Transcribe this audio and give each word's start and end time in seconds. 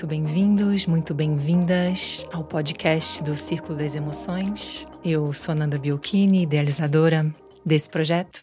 muito 0.00 0.06
bem-vindos, 0.06 0.86
muito 0.86 1.12
bem-vindas 1.12 2.24
ao 2.32 2.42
podcast 2.42 3.22
do 3.22 3.36
Círculo 3.36 3.76
das 3.76 3.94
Emoções. 3.94 4.86
Eu 5.04 5.30
sou 5.30 5.54
Nanda 5.54 5.78
Biocchini, 5.78 6.44
idealizadora 6.44 7.30
desse 7.66 7.90
projeto, 7.90 8.42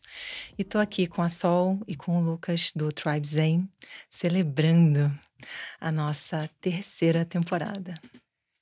e 0.55 0.61
estou 0.61 0.79
aqui 0.79 1.07
com 1.07 1.23
a 1.23 1.29
Sol 1.29 1.79
e 1.87 1.95
com 1.95 2.15
o 2.15 2.21
Lucas 2.21 2.71
do 2.75 2.91
Tribe 2.91 3.27
Zen, 3.27 3.67
celebrando 4.07 5.11
a 5.81 5.91
nossa 5.91 6.47
terceira 6.61 7.25
temporada. 7.25 7.95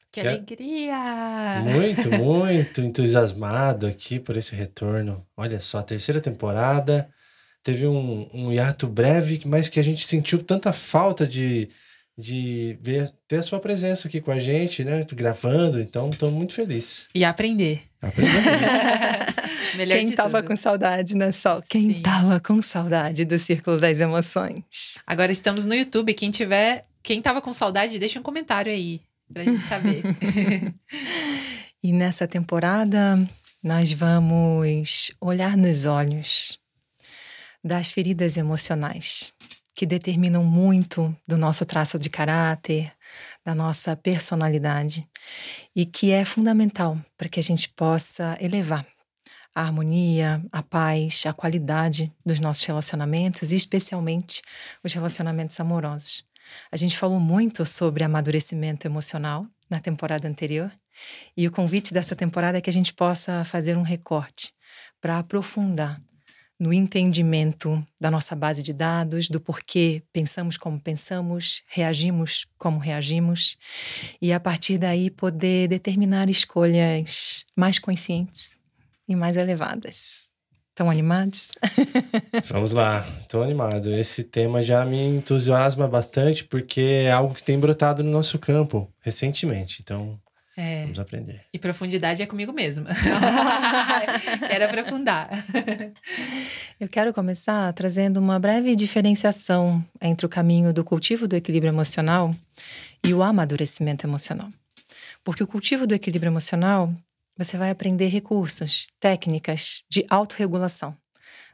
Que, 0.10 0.22
que 0.22 0.28
alegria! 0.28 1.64
Muito, 1.66 2.10
muito 2.24 2.80
entusiasmado 2.80 3.88
aqui 3.88 4.22
por 4.22 4.38
esse 4.38 4.56
retorno. 4.56 5.28
Olha 5.36 5.60
só, 5.60 5.80
a 5.80 5.84
terceira 5.84 6.22
temporada 6.22 7.10
teve 7.62 7.86
um, 7.88 8.30
um 8.34 8.54
hiato 8.54 8.88
breve, 8.88 9.42
mas 9.46 9.68
que 9.68 9.82
a 9.82 9.84
gente 9.84 10.08
sentiu 10.08 10.42
tanta 10.42 10.72
falta 10.72 11.28
de, 11.28 11.68
de 12.18 12.78
ver, 12.82 13.12
ter 13.28 13.38
a 13.38 13.44
sua 13.44 13.60
presença 13.60 14.08
aqui 14.08 14.22
com 14.22 14.32
a 14.32 14.40
gente, 14.40 14.84
né? 14.84 15.06
Gravando, 15.12 15.80
então 15.80 16.10
estou 16.10 16.32
muito 16.32 16.54
feliz. 16.54 17.10
E 17.14 17.26
aprender. 17.26 17.84
Aprender. 18.02 18.32
Melhor 19.76 19.98
Quem 19.98 20.12
tava 20.12 20.42
tudo. 20.42 20.48
com 20.48 20.56
saudade, 20.56 21.16
né, 21.16 21.32
Sol? 21.32 21.62
Quem 21.68 21.96
Sim. 21.96 22.02
tava 22.02 22.40
com 22.40 22.62
saudade 22.62 23.26
do 23.26 23.38
Círculo 23.38 23.78
das 23.78 24.00
Emoções? 24.00 24.64
Agora 25.06 25.32
estamos 25.32 25.66
no 25.66 25.74
YouTube. 25.76 26.14
Quem 26.14 26.32
tiver, 26.32 26.86
quem 27.04 27.22
tava 27.22 27.42
com 27.42 27.52
saudade, 27.52 28.00
deixa 28.00 28.20
um 28.20 28.24
comentário 28.24 28.72
aí 28.72 29.02
pra 29.34 29.44
gente 29.44 29.66
saber. 29.66 30.04
e 31.84 31.92
nessa 31.92 32.28
temporada, 32.28 33.20
nós 33.62 33.92
vamos 33.92 35.12
olhar 35.20 35.58
nos 35.58 35.86
olhos 35.86 36.60
das 37.64 37.92
feridas 37.92 38.38
emocionais, 38.38 39.34
que 39.76 39.86
determinam 39.86 40.44
muito 40.44 41.16
do 41.28 41.38
nosso 41.38 41.66
traço 41.66 42.00
de 42.00 42.10
caráter, 42.10 42.92
da 43.44 43.54
nossa 43.54 43.96
personalidade 43.96 45.08
e 45.76 45.86
que 45.86 46.12
é 46.12 46.24
fundamental 46.24 46.98
para 47.18 47.28
que 47.28 47.40
a 47.40 47.44
gente 47.44 47.68
possa 47.70 48.38
elevar 48.40 48.88
a 49.54 49.62
harmonia, 49.62 50.44
a 50.52 50.64
paz, 50.64 51.26
a 51.26 51.34
qualidade 51.34 52.12
dos 52.26 52.40
nossos 52.40 52.64
relacionamentos 52.66 53.52
e 53.52 53.56
especialmente 53.56 54.42
os 54.84 54.94
relacionamentos 54.94 55.60
amorosos. 55.60 56.26
A 56.72 56.78
gente 56.78 56.98
falou 56.98 57.20
muito 57.20 57.66
sobre 57.66 58.04
amadurecimento 58.04 58.88
emocional 58.88 59.46
na 59.70 59.80
temporada 59.80 60.28
anterior 60.28 60.72
e 61.36 61.48
o 61.48 61.52
convite 61.52 61.94
dessa 61.94 62.16
temporada 62.16 62.58
é 62.58 62.62
que 62.62 62.70
a 62.70 62.74
gente 62.74 62.94
possa 62.94 63.44
fazer 63.44 63.78
um 63.78 63.82
recorte 63.82 64.54
para 65.02 65.20
aprofundar 65.20 66.02
no 66.60 66.72
entendimento 66.72 67.86
da 68.00 68.10
nossa 68.10 68.36
base 68.36 68.64
de 68.64 68.74
dados, 68.74 69.30
do 69.30 69.40
porquê 69.40 70.02
pensamos 70.14 70.58
como 70.58 70.80
pensamos, 70.80 71.64
reagimos 71.68 72.48
como 72.58 72.80
reagimos, 72.80 73.58
e 74.22 74.32
a 74.32 74.40
partir 74.40 74.78
daí 74.78 75.10
poder 75.10 75.68
determinar 75.68 76.30
escolhas 76.30 77.46
mais 77.56 77.78
conscientes 77.78 78.58
e 79.08 79.16
mais 79.16 79.38
elevadas. 79.38 80.34
Estão 80.70 80.90
animados? 80.90 81.54
Vamos 82.52 82.74
lá, 82.74 83.08
estou 83.18 83.42
animado. 83.42 83.90
Esse 83.94 84.26
tema 84.26 84.62
já 84.62 84.84
me 84.84 85.02
entusiasma 85.08 85.88
bastante 85.88 86.44
porque 86.44 86.82
é 87.06 87.12
algo 87.12 87.34
que 87.34 87.44
tem 87.44 87.58
brotado 87.58 88.04
no 88.04 88.12
nosso 88.12 88.38
campo 88.38 88.92
recentemente. 89.00 89.82
Então, 89.82 90.20
é. 90.58 90.84
Vamos 90.84 91.00
aprender. 91.00 91.42
E 91.54 91.60
profundidade 91.60 92.22
é 92.22 92.26
comigo 92.26 92.54
mesma. 92.54 92.88
quero 94.48 94.66
aprofundar. 94.66 95.30
Eu 96.80 96.88
quero 96.88 97.14
começar 97.14 97.74
trazendo 97.74 98.22
uma 98.22 98.40
breve 98.40 98.74
diferenciação 98.76 99.84
entre 100.02 100.26
o 100.26 100.30
caminho 100.30 100.72
do 100.72 100.84
cultivo 100.84 101.28
do 101.28 101.36
equilíbrio 101.36 101.72
emocional 101.72 102.34
e 103.04 103.14
o 103.14 103.22
amadurecimento 103.22 104.06
emocional. 104.06 104.50
Porque 105.26 105.44
o 105.44 105.48
cultivo 105.48 105.86
do 105.86 105.94
equilíbrio 105.94 106.30
emocional, 106.30 106.94
você 107.38 107.58
vai 107.58 107.70
aprender 107.70 108.08
recursos, 108.08 108.88
técnicas 108.98 109.84
de 109.90 110.06
autorregulação 110.10 110.96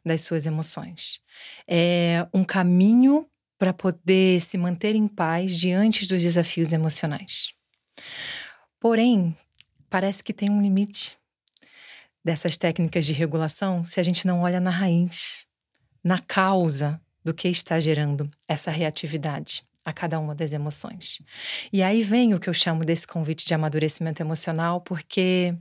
das 0.05 0.21
suas 0.21 0.45
emoções. 0.45 1.19
É 1.67 2.27
um 2.31 2.43
caminho 2.43 3.25
para 3.57 3.73
poder 3.73 4.41
se 4.41 4.57
manter 4.57 4.95
em 4.95 5.07
paz 5.07 5.57
diante 5.57 6.07
dos 6.07 6.21
desafios 6.21 6.71
emocionais. 6.71 7.53
Porém, 8.81 9.37
parece 9.91 10.23
que 10.23 10.33
tem 10.33 10.49
um 10.49 10.59
limite 10.59 11.15
dessas 12.25 12.57
técnicas 12.57 13.05
de 13.05 13.13
regulação 13.13 13.85
se 13.85 13.99
a 13.99 14.03
gente 14.03 14.25
não 14.25 14.41
olha 14.41 14.59
na 14.59 14.71
raiz, 14.71 15.45
na 16.03 16.17
causa 16.17 16.99
do 17.23 17.31
que 17.31 17.47
está 17.47 17.79
gerando 17.79 18.27
essa 18.47 18.71
reatividade 18.71 19.63
a 19.85 19.93
cada 19.93 20.19
uma 20.19 20.33
das 20.33 20.51
emoções. 20.51 21.21
E 21.71 21.83
aí 21.83 22.01
vem 22.01 22.33
o 22.33 22.39
que 22.39 22.49
eu 22.49 22.53
chamo 22.55 22.83
desse 22.83 23.05
convite 23.05 23.45
de 23.45 23.53
amadurecimento 23.53 24.21
emocional, 24.23 24.81
porque 24.81 25.55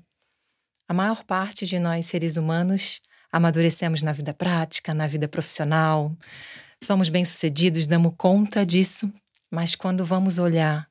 a 0.89 0.95
maior 0.95 1.23
parte 1.23 1.67
de 1.67 1.79
nós 1.79 2.07
seres 2.07 2.39
humanos 2.39 3.03
amadurecemos 3.31 4.01
na 4.01 4.13
vida 4.13 4.33
prática, 4.33 4.95
na 4.95 5.07
vida 5.07 5.29
profissional, 5.29 6.17
somos 6.83 7.11
bem-sucedidos, 7.11 7.87
damos 7.87 8.15
conta 8.17 8.65
disso, 8.65 9.13
mas 9.51 9.75
quando 9.75 10.07
vamos 10.07 10.39
olhar 10.39 10.90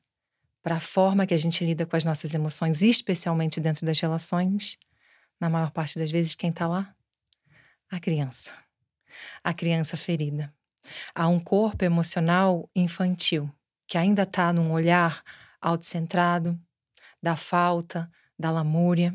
para 0.62 0.76
a 0.76 0.80
forma 0.80 1.26
que 1.26 1.34
a 1.34 1.38
gente 1.38 1.64
lida 1.64 1.86
com 1.86 1.96
as 1.96 2.04
nossas 2.04 2.34
emoções, 2.34 2.82
especialmente 2.82 3.60
dentro 3.60 3.86
das 3.86 3.98
relações, 4.00 4.78
na 5.40 5.48
maior 5.48 5.70
parte 5.70 5.98
das 5.98 6.10
vezes, 6.10 6.34
quem 6.34 6.50
está 6.50 6.66
lá? 6.66 6.94
A 7.90 7.98
criança. 7.98 8.52
A 9.42 9.54
criança 9.54 9.96
ferida. 9.96 10.52
Há 11.14 11.28
um 11.28 11.40
corpo 11.40 11.84
emocional 11.84 12.68
infantil 12.74 13.50
que 13.86 13.98
ainda 13.98 14.22
está 14.22 14.52
num 14.52 14.70
olhar 14.70 15.22
autocentrado, 15.60 16.58
da 17.22 17.36
falta, 17.36 18.10
da 18.38 18.50
lamúria. 18.50 19.12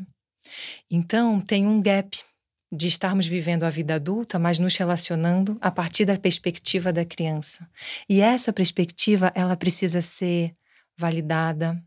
Então, 0.90 1.40
tem 1.40 1.66
um 1.66 1.80
gap 1.80 2.22
de 2.70 2.86
estarmos 2.86 3.26
vivendo 3.26 3.64
a 3.64 3.70
vida 3.70 3.94
adulta, 3.94 4.38
mas 4.38 4.58
nos 4.58 4.76
relacionando 4.76 5.56
a 5.60 5.70
partir 5.70 6.04
da 6.04 6.18
perspectiva 6.18 6.92
da 6.92 7.04
criança. 7.04 7.68
E 8.08 8.20
essa 8.20 8.52
perspectiva, 8.52 9.32
ela 9.34 9.56
precisa 9.56 10.02
ser 10.02 10.54
validada, 10.96 11.82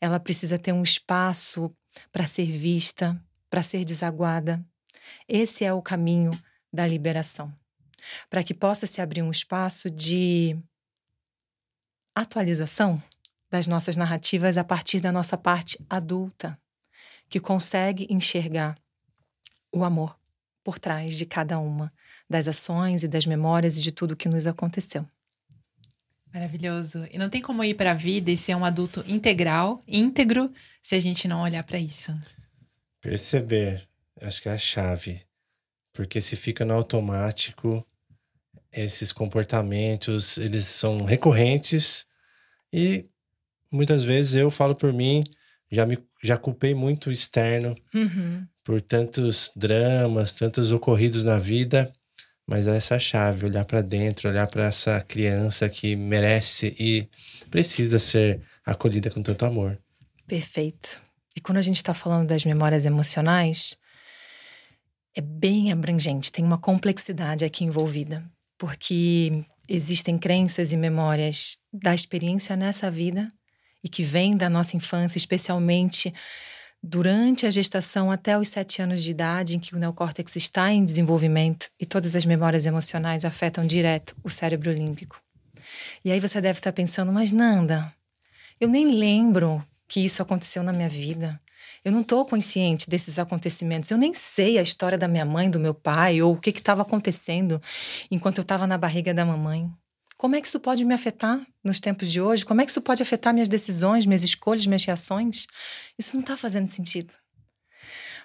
ela 0.00 0.20
precisa 0.20 0.58
ter 0.58 0.72
um 0.72 0.82
espaço 0.82 1.74
para 2.12 2.26
ser 2.26 2.46
vista, 2.46 3.20
para 3.50 3.62
ser 3.62 3.84
desaguada. 3.84 4.64
Esse 5.28 5.64
é 5.64 5.72
o 5.72 5.82
caminho 5.82 6.30
da 6.72 6.86
liberação. 6.86 7.52
Para 8.30 8.42
que 8.42 8.54
possa 8.54 8.86
se 8.86 9.00
abrir 9.00 9.22
um 9.22 9.30
espaço 9.30 9.90
de 9.90 10.56
atualização 12.14 13.02
das 13.50 13.66
nossas 13.66 13.96
narrativas 13.96 14.56
a 14.56 14.64
partir 14.64 15.00
da 15.00 15.12
nossa 15.12 15.36
parte 15.36 15.78
adulta, 15.88 16.58
que 17.28 17.40
consegue 17.40 18.06
enxergar 18.10 18.78
o 19.72 19.84
amor 19.84 20.18
por 20.62 20.78
trás 20.78 21.16
de 21.16 21.26
cada 21.26 21.58
uma 21.58 21.92
das 22.28 22.48
ações 22.48 23.04
e 23.04 23.08
das 23.08 23.26
memórias 23.26 23.78
e 23.78 23.82
de 23.82 23.92
tudo 23.92 24.16
que 24.16 24.28
nos 24.28 24.46
aconteceu. 24.46 25.06
Maravilhoso. 26.36 27.02
E 27.10 27.16
não 27.16 27.30
tem 27.30 27.40
como 27.40 27.64
ir 27.64 27.72
para 27.72 27.92
a 27.92 27.94
vida 27.94 28.30
e 28.30 28.36
ser 28.36 28.54
um 28.54 28.62
adulto 28.62 29.02
integral, 29.08 29.82
íntegro, 29.88 30.52
se 30.82 30.94
a 30.94 31.00
gente 31.00 31.26
não 31.26 31.40
olhar 31.40 31.64
para 31.64 31.78
isso. 31.78 32.12
Perceber, 33.00 33.88
acho 34.20 34.42
que 34.42 34.48
é 34.50 34.52
a 34.52 34.58
chave. 34.58 35.22
Porque 35.94 36.20
se 36.20 36.36
fica 36.36 36.62
no 36.62 36.74
automático, 36.74 37.82
esses 38.70 39.12
comportamentos, 39.12 40.36
eles 40.36 40.66
são 40.66 41.06
recorrentes 41.06 42.06
e 42.70 43.08
muitas 43.72 44.04
vezes 44.04 44.34
eu 44.34 44.50
falo 44.50 44.74
por 44.74 44.92
mim, 44.92 45.22
já 45.72 45.86
me 45.86 45.96
já 46.22 46.36
culpei 46.36 46.74
muito 46.74 47.08
o 47.08 47.12
externo 47.12 47.74
uhum. 47.94 48.46
por 48.62 48.82
tantos 48.82 49.50
dramas, 49.56 50.32
tantos 50.32 50.70
ocorridos 50.70 51.24
na 51.24 51.38
vida 51.38 51.90
mas 52.46 52.68
é 52.68 52.76
essa 52.76 52.98
chave, 53.00 53.46
olhar 53.46 53.64
para 53.64 53.82
dentro, 53.82 54.28
olhar 54.28 54.46
para 54.46 54.64
essa 54.64 55.00
criança 55.00 55.68
que 55.68 55.96
merece 55.96 56.74
e 56.78 57.08
precisa 57.50 57.98
ser 57.98 58.40
acolhida 58.64 59.10
com 59.10 59.22
tanto 59.22 59.44
amor. 59.44 59.78
Perfeito. 60.26 61.02
E 61.36 61.40
quando 61.40 61.58
a 61.58 61.62
gente 61.62 61.76
está 61.76 61.92
falando 61.92 62.28
das 62.28 62.44
memórias 62.44 62.86
emocionais, 62.86 63.76
é 65.14 65.20
bem 65.20 65.72
abrangente, 65.72 66.30
tem 66.30 66.44
uma 66.44 66.58
complexidade 66.58 67.44
aqui 67.44 67.64
envolvida, 67.64 68.24
porque 68.58 69.44
existem 69.68 70.16
crenças 70.16 70.72
e 70.72 70.76
memórias 70.76 71.58
da 71.72 71.94
experiência 71.94 72.54
nessa 72.54 72.90
vida 72.90 73.28
e 73.82 73.88
que 73.88 74.02
vêm 74.02 74.36
da 74.36 74.48
nossa 74.48 74.76
infância, 74.76 75.18
especialmente 75.18 76.12
durante 76.82 77.46
a 77.46 77.50
gestação 77.50 78.10
até 78.10 78.38
os 78.38 78.48
sete 78.48 78.80
anos 78.80 79.02
de 79.02 79.10
idade, 79.10 79.56
em 79.56 79.60
que 79.60 79.74
o 79.74 79.78
neocórtex 79.78 80.36
está 80.36 80.72
em 80.72 80.84
desenvolvimento 80.84 81.66
e 81.80 81.86
todas 81.86 82.14
as 82.14 82.24
memórias 82.24 82.66
emocionais 82.66 83.24
afetam 83.24 83.66
direto 83.66 84.14
o 84.22 84.30
cérebro 84.30 84.72
límbico. 84.72 85.20
E 86.04 86.12
aí 86.12 86.20
você 86.20 86.40
deve 86.40 86.58
estar 86.58 86.72
pensando, 86.72 87.12
mas 87.12 87.32
Nanda, 87.32 87.92
eu 88.60 88.68
nem 88.68 88.98
lembro 88.98 89.64
que 89.88 90.00
isso 90.00 90.22
aconteceu 90.22 90.62
na 90.62 90.72
minha 90.72 90.88
vida. 90.88 91.40
Eu 91.84 91.92
não 91.92 92.00
estou 92.00 92.24
consciente 92.26 92.90
desses 92.90 93.18
acontecimentos. 93.18 93.90
Eu 93.90 93.98
nem 93.98 94.12
sei 94.12 94.58
a 94.58 94.62
história 94.62 94.98
da 94.98 95.06
minha 95.06 95.24
mãe, 95.24 95.48
do 95.48 95.60
meu 95.60 95.72
pai, 95.72 96.20
ou 96.20 96.34
o 96.34 96.40
que 96.40 96.50
estava 96.50 96.82
acontecendo 96.82 97.62
enquanto 98.10 98.38
eu 98.38 98.42
estava 98.42 98.66
na 98.66 98.76
barriga 98.76 99.14
da 99.14 99.24
mamãe. 99.24 99.70
Como 100.16 100.34
é 100.34 100.40
que 100.40 100.48
isso 100.48 100.58
pode 100.58 100.82
me 100.82 100.94
afetar 100.94 101.46
nos 101.62 101.78
tempos 101.78 102.10
de 102.10 102.22
hoje? 102.22 102.44
Como 102.44 102.60
é 102.60 102.64
que 102.64 102.70
isso 102.70 102.80
pode 102.80 103.02
afetar 103.02 103.34
minhas 103.34 103.50
decisões, 103.50 104.06
minhas 104.06 104.24
escolhas, 104.24 104.66
minhas 104.66 104.84
reações? 104.84 105.46
Isso 105.98 106.16
não 106.16 106.22
está 106.22 106.36
fazendo 106.36 106.68
sentido. 106.68 107.12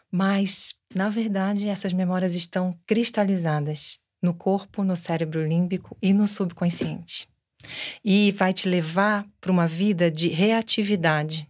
Mas, 0.09 0.75
na 0.95 1.09
verdade, 1.09 1.67
essas 1.67 1.91
memórias 1.91 2.33
estão 2.33 2.77
cristalizadas 2.87 3.99
no 4.21 4.33
corpo, 4.33 4.83
no 4.83 4.95
cérebro 4.95 5.45
límbico 5.45 5.97
e 6.01 6.13
no 6.13 6.27
subconsciente. 6.27 7.27
E 8.03 8.31
vai 8.31 8.53
te 8.53 8.69
levar 8.69 9.25
para 9.41 9.51
uma 9.51 9.67
vida 9.67 10.09
de 10.09 10.29
reatividade 10.29 11.47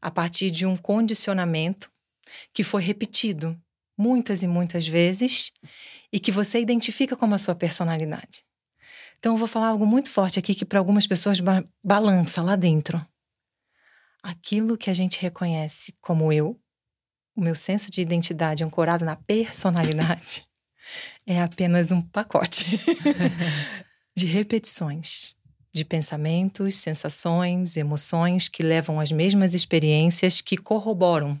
a 0.00 0.10
partir 0.10 0.52
de 0.52 0.66
um 0.66 0.76
condicionamento 0.76 1.90
que 2.52 2.62
foi 2.62 2.82
repetido 2.82 3.60
muitas 3.96 4.44
e 4.44 4.46
muitas 4.46 4.86
vezes 4.86 5.52
e 6.12 6.20
que 6.20 6.30
você 6.30 6.60
identifica 6.60 7.16
como 7.16 7.34
a 7.34 7.38
sua 7.38 7.56
personalidade. 7.56 8.47
Então, 9.18 9.32
eu 9.32 9.36
vou 9.36 9.48
falar 9.48 9.68
algo 9.68 9.86
muito 9.86 10.08
forte 10.10 10.38
aqui 10.38 10.54
que 10.54 10.64
para 10.64 10.78
algumas 10.78 11.06
pessoas 11.06 11.40
ba 11.40 11.64
balança 11.82 12.42
lá 12.42 12.56
dentro. 12.56 13.04
Aquilo 14.22 14.76
que 14.76 14.90
a 14.90 14.94
gente 14.94 15.20
reconhece 15.20 15.94
como 16.00 16.32
eu, 16.32 16.58
o 17.36 17.40
meu 17.40 17.54
senso 17.54 17.90
de 17.90 18.00
identidade 18.00 18.64
ancorado 18.64 19.04
na 19.04 19.16
personalidade, 19.16 20.46
é 21.26 21.40
apenas 21.40 21.90
um 21.90 22.00
pacote 22.00 22.64
de 24.16 24.26
repetições, 24.26 25.36
de 25.72 25.84
pensamentos, 25.84 26.76
sensações, 26.76 27.76
emoções 27.76 28.48
que 28.48 28.62
levam 28.62 28.98
às 28.98 29.12
mesmas 29.12 29.54
experiências 29.54 30.40
que 30.40 30.56
corroboram 30.56 31.40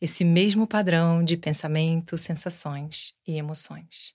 esse 0.00 0.24
mesmo 0.24 0.66
padrão 0.66 1.24
de 1.24 1.36
pensamento, 1.36 2.18
sensações 2.18 3.14
e 3.26 3.36
emoções. 3.36 4.14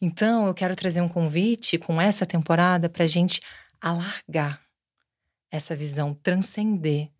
Então, 0.00 0.46
eu 0.46 0.54
quero 0.54 0.76
trazer 0.76 1.00
um 1.00 1.08
convite 1.08 1.78
com 1.78 2.00
essa 2.00 2.26
temporada 2.26 2.88
para 2.88 3.04
a 3.04 3.08
gente 3.08 3.40
alargar 3.80 4.60
essa 5.50 5.76
visão, 5.76 6.14
transcender 6.14 7.10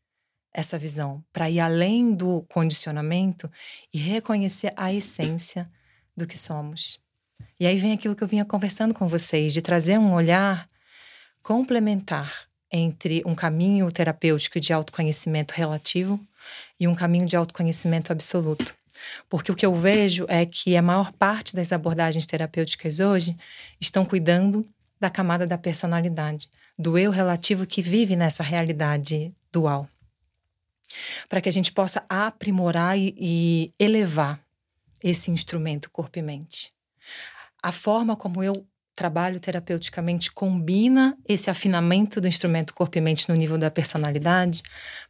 essa 0.52 0.78
visão, 0.78 1.24
para 1.32 1.50
ir 1.50 1.60
além 1.60 2.12
do 2.12 2.42
condicionamento 2.48 3.50
e 3.92 3.98
reconhecer 3.98 4.72
a 4.76 4.92
essência 4.92 5.68
do 6.16 6.26
que 6.26 6.36
somos. 6.36 7.00
E 7.58 7.66
aí 7.66 7.76
vem 7.76 7.92
aquilo 7.92 8.14
que 8.14 8.22
eu 8.22 8.28
vinha 8.28 8.44
conversando 8.44 8.94
com 8.94 9.06
vocês, 9.06 9.52
de 9.52 9.62
trazer 9.62 9.98
um 9.98 10.12
olhar 10.12 10.68
complementar 11.42 12.32
entre 12.70 13.22
um 13.26 13.34
caminho 13.34 13.90
terapêutico 13.90 14.58
de 14.58 14.72
autoconhecimento 14.72 15.52
relativo 15.54 16.20
e 16.78 16.88
um 16.88 16.94
caminho 16.94 17.26
de 17.26 17.36
autoconhecimento 17.36 18.12
absoluto. 18.12 18.74
Porque 19.28 19.50
o 19.50 19.54
que 19.54 19.66
eu 19.66 19.74
vejo 19.74 20.26
é 20.28 20.44
que 20.44 20.76
a 20.76 20.82
maior 20.82 21.12
parte 21.12 21.54
das 21.54 21.72
abordagens 21.72 22.26
terapêuticas 22.26 23.00
hoje 23.00 23.36
estão 23.80 24.04
cuidando 24.04 24.64
da 25.00 25.10
camada 25.10 25.46
da 25.46 25.58
personalidade, 25.58 26.48
do 26.78 26.96
eu 26.96 27.10
relativo 27.10 27.66
que 27.66 27.82
vive 27.82 28.14
nessa 28.14 28.42
realidade 28.42 29.34
dual. 29.50 29.88
Para 31.28 31.40
que 31.40 31.48
a 31.48 31.52
gente 31.52 31.72
possa 31.72 32.04
aprimorar 32.08 32.98
e, 32.98 33.14
e 33.18 33.74
elevar 33.78 34.40
esse 35.02 35.30
instrumento 35.30 35.90
corpo 35.90 36.18
e 36.18 36.22
mente. 36.22 36.72
A 37.62 37.72
forma 37.72 38.14
como 38.14 38.42
eu 38.42 38.66
trabalho 38.94 39.40
terapeuticamente 39.40 40.30
combina 40.30 41.16
esse 41.26 41.50
afinamento 41.50 42.20
do 42.20 42.28
instrumento 42.28 42.74
corpo 42.74 42.98
e 42.98 43.00
mente 43.00 43.28
no 43.28 43.34
nível 43.34 43.58
da 43.58 43.70
personalidade, 43.70 44.62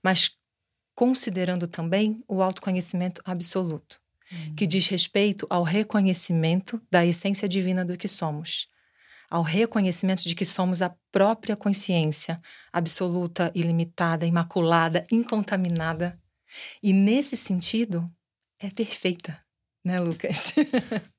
mas 0.03 0.33
considerando 0.94 1.67
também 1.67 2.23
o 2.29 2.43
autoconhecimento 2.43 3.23
absoluto, 3.25 4.00
uhum. 4.31 4.55
que 4.55 4.67
diz 4.67 4.87
respeito 4.87 5.47
ao 5.49 5.62
reconhecimento 5.62 6.81
da 6.91 7.05
essência 7.05 7.49
divina 7.49 7.85
do 7.85 7.97
que 7.97 8.09
somos, 8.09 8.69
ao 9.31 9.43
reconhecimento 9.43 10.23
de 10.23 10.35
que 10.35 10.44
somos 10.44 10.83
a 10.83 10.94
própria 11.11 11.56
consciência 11.56 12.41
absoluta, 12.73 13.50
ilimitada, 13.55 14.27
imaculada, 14.27 15.03
incontaminada. 15.11 16.19
E 16.83 16.93
nesse 16.93 17.37
sentido, 17.37 18.11
é 18.59 18.69
perfeita, 18.71 19.41
né, 19.85 19.99
Lucas? 19.99 20.55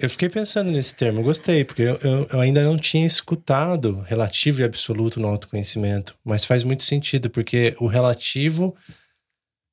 Eu 0.00 0.08
fiquei 0.08 0.28
pensando 0.28 0.70
nesse 0.70 0.94
termo, 0.94 1.24
gostei, 1.24 1.64
porque 1.64 1.82
eu, 1.82 1.98
eu, 2.04 2.26
eu, 2.32 2.40
ainda 2.40 2.62
não 2.62 2.76
tinha 2.76 3.04
escutado 3.04 4.00
relativo 4.02 4.60
e 4.60 4.64
absoluto 4.64 5.18
no 5.18 5.26
autoconhecimento, 5.26 6.16
mas 6.24 6.44
faz 6.44 6.62
muito 6.62 6.84
sentido, 6.84 7.28
porque 7.28 7.74
o 7.80 7.88
relativo 7.88 8.76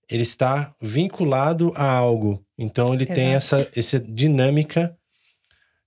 ele 0.09 0.23
está 0.23 0.75
vinculado 0.81 1.71
a 1.75 1.89
algo. 1.89 2.43
Então 2.57 2.93
ele 2.93 3.03
Exato. 3.03 3.15
tem 3.15 3.33
essa, 3.33 3.71
essa 3.75 3.99
dinâmica 3.99 4.97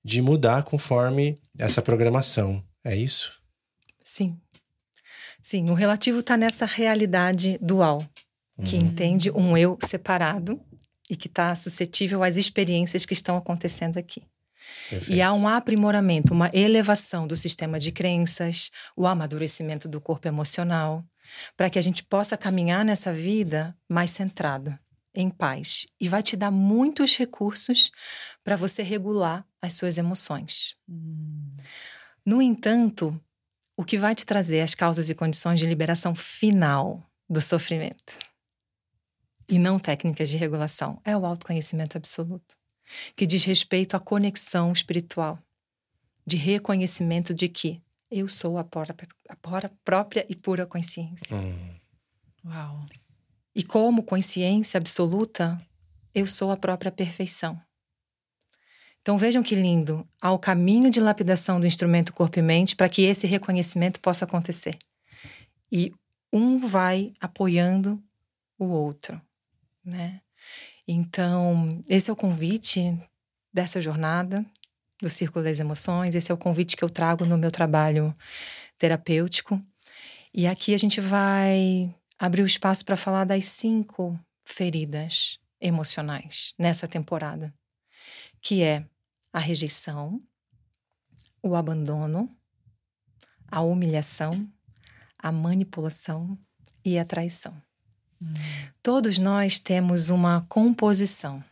de 0.04 0.22
mudar 0.22 0.62
conforme 0.62 1.40
essa 1.58 1.82
programação. 1.82 2.62
É 2.84 2.96
isso? 2.96 3.40
Sim. 4.02 4.38
Sim, 5.42 5.70
o 5.70 5.74
relativo 5.74 6.20
está 6.20 6.36
nessa 6.36 6.66
realidade 6.66 7.58
dual, 7.60 8.04
que 8.64 8.76
uhum. 8.76 8.82
entende 8.82 9.30
um 9.30 9.56
eu 9.56 9.78
separado 9.82 10.60
e 11.08 11.16
que 11.16 11.26
está 11.26 11.54
suscetível 11.54 12.22
às 12.22 12.36
experiências 12.36 13.06
que 13.06 13.14
estão 13.14 13.36
acontecendo 13.36 13.96
aqui. 13.96 14.22
Perfeito. 14.90 15.16
E 15.16 15.22
há 15.22 15.32
um 15.32 15.46
aprimoramento, 15.46 16.32
uma 16.32 16.50
elevação 16.52 17.26
do 17.26 17.36
sistema 17.36 17.78
de 17.78 17.92
crenças, 17.92 18.70
o 18.96 19.06
amadurecimento 19.06 19.88
do 19.88 20.00
corpo 20.00 20.28
emocional, 20.28 21.04
para 21.56 21.70
que 21.70 21.78
a 21.78 21.82
gente 21.82 22.02
possa 22.04 22.36
caminhar 22.36 22.84
nessa 22.84 23.12
vida 23.12 23.76
mais 23.88 24.10
centrado, 24.10 24.78
em 25.14 25.30
paz. 25.30 25.86
E 26.00 26.08
vai 26.08 26.22
te 26.22 26.36
dar 26.36 26.50
muitos 26.50 27.16
recursos 27.16 27.90
para 28.44 28.56
você 28.56 28.82
regular 28.82 29.46
as 29.60 29.74
suas 29.74 29.98
emoções. 29.98 30.76
Hum. 30.88 31.56
No 32.24 32.42
entanto, 32.42 33.18
o 33.76 33.84
que 33.84 33.98
vai 33.98 34.14
te 34.14 34.26
trazer 34.26 34.60
as 34.60 34.74
causas 34.74 35.08
e 35.08 35.14
condições 35.14 35.58
de 35.60 35.66
liberação 35.66 36.14
final 36.14 37.08
do 37.28 37.40
sofrimento 37.40 38.18
e 39.48 39.58
não 39.58 39.78
técnicas 39.78 40.28
de 40.28 40.36
regulação 40.36 41.00
é 41.04 41.16
o 41.16 41.24
autoconhecimento 41.24 41.96
absoluto, 41.96 42.56
que 43.16 43.26
diz 43.26 43.44
respeito 43.44 43.96
à 43.96 44.00
conexão 44.00 44.72
espiritual, 44.72 45.38
de 46.26 46.36
reconhecimento 46.36 47.32
de 47.32 47.48
que 47.48 47.80
eu 48.10 48.28
sou 48.28 48.58
a, 48.58 48.64
própria, 48.64 49.08
a 49.28 49.36
própria 49.84 50.26
e 50.28 50.34
pura 50.34 50.66
consciência. 50.66 51.36
Hum. 51.36 51.74
Uau. 52.44 52.86
E 53.54 53.62
como 53.62 54.02
consciência 54.02 54.78
absoluta, 54.78 55.60
eu 56.14 56.26
sou 56.26 56.50
a 56.50 56.56
própria 56.56 56.92
perfeição. 56.92 57.60
Então 59.00 59.16
vejam 59.16 59.42
que 59.42 59.54
lindo, 59.54 60.06
há 60.20 60.32
o 60.32 60.38
caminho 60.38 60.90
de 60.90 61.00
lapidação 61.00 61.58
do 61.58 61.66
instrumento 61.66 62.12
corpo 62.12 62.38
e 62.38 62.42
mente 62.42 62.76
para 62.76 62.88
que 62.88 63.02
esse 63.02 63.26
reconhecimento 63.26 64.00
possa 64.00 64.24
acontecer. 64.24 64.76
E 65.72 65.92
um 66.32 66.58
vai 66.58 67.12
apoiando 67.20 68.02
o 68.58 68.66
outro, 68.66 69.20
né? 69.84 70.20
Então, 70.86 71.82
esse 71.88 72.10
é 72.10 72.12
o 72.12 72.16
convite 72.16 72.98
dessa 73.52 73.80
jornada 73.80 74.44
do 75.00 75.08
Círculo 75.08 75.44
das 75.44 75.60
Emoções. 75.60 76.14
Esse 76.14 76.30
é 76.30 76.34
o 76.34 76.38
convite 76.38 76.76
que 76.76 76.84
eu 76.84 76.90
trago 76.90 77.24
no 77.24 77.38
meu 77.38 77.50
trabalho 77.50 78.14
terapêutico. 78.78 79.60
E 80.34 80.46
aqui 80.46 80.74
a 80.74 80.78
gente 80.78 81.00
vai 81.00 81.94
abrir 82.18 82.42
o 82.42 82.46
espaço 82.46 82.84
para 82.84 82.96
falar 82.96 83.24
das 83.24 83.46
cinco 83.46 84.18
feridas 84.44 85.38
emocionais 85.60 86.54
nessa 86.58 86.86
temporada, 86.86 87.52
que 88.40 88.62
é 88.62 88.84
a 89.32 89.38
rejeição, 89.38 90.20
o 91.42 91.54
abandono, 91.54 92.34
a 93.50 93.60
humilhação, 93.60 94.48
a 95.18 95.32
manipulação 95.32 96.38
e 96.84 96.98
a 96.98 97.04
traição. 97.04 97.60
Hum. 98.22 98.34
Todos 98.82 99.18
nós 99.18 99.58
temos 99.58 100.08
uma 100.08 100.44
composição 100.48 101.42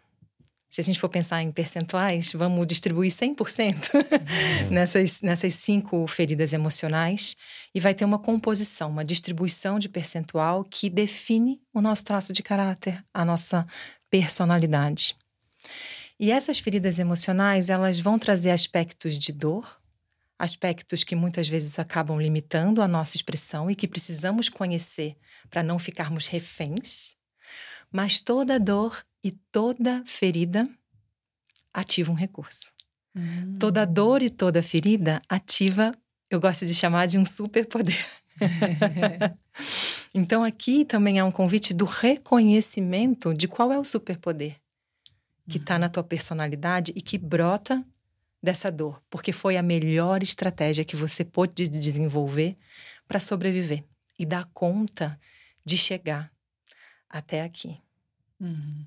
se 0.76 0.82
a 0.82 0.84
gente 0.84 1.00
for 1.00 1.08
pensar 1.08 1.40
em 1.40 1.50
percentuais, 1.50 2.34
vamos 2.34 2.66
distribuir 2.66 3.10
100% 3.10 3.94
uhum. 3.94 4.68
nessas, 4.70 5.22
nessas 5.22 5.54
cinco 5.54 6.06
feridas 6.06 6.52
emocionais 6.52 7.34
e 7.74 7.80
vai 7.80 7.94
ter 7.94 8.04
uma 8.04 8.18
composição, 8.18 8.90
uma 8.90 9.02
distribuição 9.02 9.78
de 9.78 9.88
percentual 9.88 10.62
que 10.64 10.90
define 10.90 11.62
o 11.72 11.80
nosso 11.80 12.04
traço 12.04 12.30
de 12.30 12.42
caráter, 12.42 13.02
a 13.14 13.24
nossa 13.24 13.66
personalidade. 14.10 15.16
E 16.20 16.30
essas 16.30 16.58
feridas 16.58 16.98
emocionais, 16.98 17.70
elas 17.70 17.98
vão 17.98 18.18
trazer 18.18 18.50
aspectos 18.50 19.18
de 19.18 19.32
dor, 19.32 19.80
aspectos 20.38 21.04
que 21.04 21.16
muitas 21.16 21.48
vezes 21.48 21.78
acabam 21.78 22.20
limitando 22.20 22.82
a 22.82 22.88
nossa 22.88 23.16
expressão 23.16 23.70
e 23.70 23.74
que 23.74 23.88
precisamos 23.88 24.50
conhecer 24.50 25.16
para 25.48 25.62
não 25.62 25.78
ficarmos 25.78 26.26
reféns. 26.26 27.16
Mas 27.92 28.20
toda 28.20 28.58
dor 28.58 29.04
e 29.22 29.30
toda 29.30 30.02
ferida 30.04 30.68
ativa 31.72 32.12
um 32.12 32.14
recurso. 32.14 32.72
Hum. 33.14 33.56
Toda 33.58 33.84
dor 33.84 34.22
e 34.22 34.30
toda 34.30 34.62
ferida 34.62 35.20
ativa, 35.28 35.92
eu 36.30 36.40
gosto 36.40 36.66
de 36.66 36.74
chamar 36.74 37.06
de 37.06 37.18
um 37.18 37.24
superpoder. 37.24 38.06
então 40.14 40.44
aqui 40.44 40.84
também 40.84 41.18
há 41.18 41.24
um 41.24 41.30
convite 41.30 41.72
do 41.72 41.84
reconhecimento 41.84 43.32
de 43.32 43.48
qual 43.48 43.72
é 43.72 43.78
o 43.78 43.84
superpoder 43.84 44.56
que 45.48 45.58
está 45.58 45.78
na 45.78 45.88
tua 45.88 46.02
personalidade 46.02 46.92
e 46.94 47.00
que 47.00 47.16
brota 47.16 47.84
dessa 48.42 48.70
dor, 48.70 49.00
porque 49.08 49.32
foi 49.32 49.56
a 49.56 49.62
melhor 49.62 50.22
estratégia 50.22 50.84
que 50.84 50.96
você 50.96 51.24
pôde 51.24 51.68
desenvolver 51.68 52.56
para 53.06 53.20
sobreviver 53.20 53.84
e 54.18 54.26
dar 54.26 54.44
conta 54.52 55.18
de 55.64 55.76
chegar 55.76 56.32
até 57.08 57.42
aqui. 57.42 57.78
Uhum. 58.40 58.84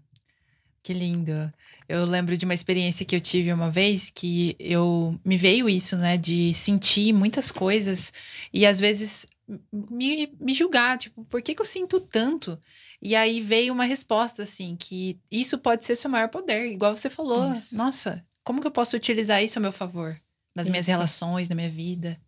Que 0.82 0.94
lindo. 0.94 1.54
Eu 1.88 2.06
lembro 2.06 2.38
de 2.38 2.46
uma 2.46 2.54
experiência 2.54 3.06
que 3.06 3.16
eu 3.16 3.22
tive 3.22 3.52
uma 3.52 3.70
vez 3.70 4.10
que 4.10 4.56
eu 4.60 5.20
me 5.26 5.38
veio 5.38 5.70
isso, 5.70 5.98
né, 5.98 6.18
de 6.18 6.54
sentir 6.54 7.14
muitas 7.14 7.52
coisas 7.52 8.14
e 8.54 8.66
às 8.66 8.80
vezes 8.80 9.28
me, 9.72 10.32
me 10.40 10.54
julgar, 10.54 10.98
tipo, 10.98 11.24
por 11.26 11.42
que, 11.42 11.54
que 11.54 11.62
eu 11.62 11.66
sinto 11.66 12.00
tanto? 12.00 12.58
E 13.02 13.16
aí 13.16 13.42
veio 13.42 13.74
uma 13.74 13.86
resposta 13.86 14.44
assim, 14.44 14.76
que 14.76 15.20
isso 15.30 15.58
pode 15.58 15.86
ser 15.86 15.96
seu 15.96 16.10
maior 16.10 16.30
poder, 16.30 16.72
igual 16.72 16.96
você 16.96 17.10
falou. 17.10 17.52
Isso. 17.52 17.78
Nossa, 17.78 18.26
como 18.44 18.62
que 18.62 18.68
eu 18.68 18.72
posso 18.72 18.96
utilizar 18.96 19.44
isso 19.44 19.60
a 19.60 19.62
meu 19.62 19.72
favor? 19.72 20.20
Nas 20.56 20.66
isso. 20.66 20.72
minhas 20.72 20.88
relações, 20.88 21.50
na 21.50 21.56
minha 21.56 21.70
vida. 21.70 22.20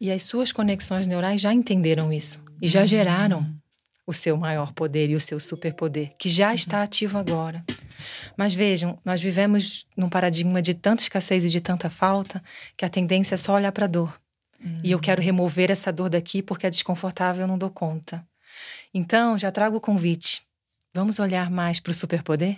E 0.00 0.10
as 0.10 0.22
suas 0.22 0.52
conexões 0.52 1.06
neurais 1.06 1.40
já 1.40 1.52
entenderam 1.52 2.12
isso 2.12 2.42
e 2.60 2.68
já 2.68 2.84
geraram 2.84 3.46
o 4.06 4.12
seu 4.12 4.36
maior 4.36 4.72
poder 4.72 5.10
e 5.10 5.16
o 5.16 5.20
seu 5.20 5.40
superpoder, 5.40 6.12
que 6.16 6.28
já 6.28 6.54
está 6.54 6.82
ativo 6.82 7.18
agora. 7.18 7.64
Mas 8.36 8.54
vejam, 8.54 8.98
nós 9.04 9.20
vivemos 9.20 9.86
num 9.96 10.08
paradigma 10.08 10.62
de 10.62 10.74
tanta 10.74 11.02
escassez 11.02 11.44
e 11.44 11.48
de 11.48 11.60
tanta 11.60 11.90
falta 11.90 12.42
que 12.76 12.84
a 12.84 12.88
tendência 12.88 13.34
é 13.34 13.38
só 13.38 13.54
olhar 13.54 13.72
para 13.72 13.86
a 13.86 13.88
dor. 13.88 14.20
Uhum. 14.62 14.80
E 14.84 14.92
eu 14.92 15.00
quero 15.00 15.20
remover 15.20 15.70
essa 15.70 15.92
dor 15.92 16.08
daqui 16.08 16.40
porque 16.40 16.66
é 16.66 16.70
desconfortável, 16.70 17.42
eu 17.42 17.48
não 17.48 17.58
dou 17.58 17.70
conta. 17.70 18.24
Então, 18.94 19.36
já 19.36 19.50
trago 19.50 19.76
o 19.76 19.80
convite. 19.80 20.42
Vamos 20.94 21.18
olhar 21.18 21.50
mais 21.50 21.80
para 21.80 21.90
o 21.90 21.94
superpoder 21.94 22.56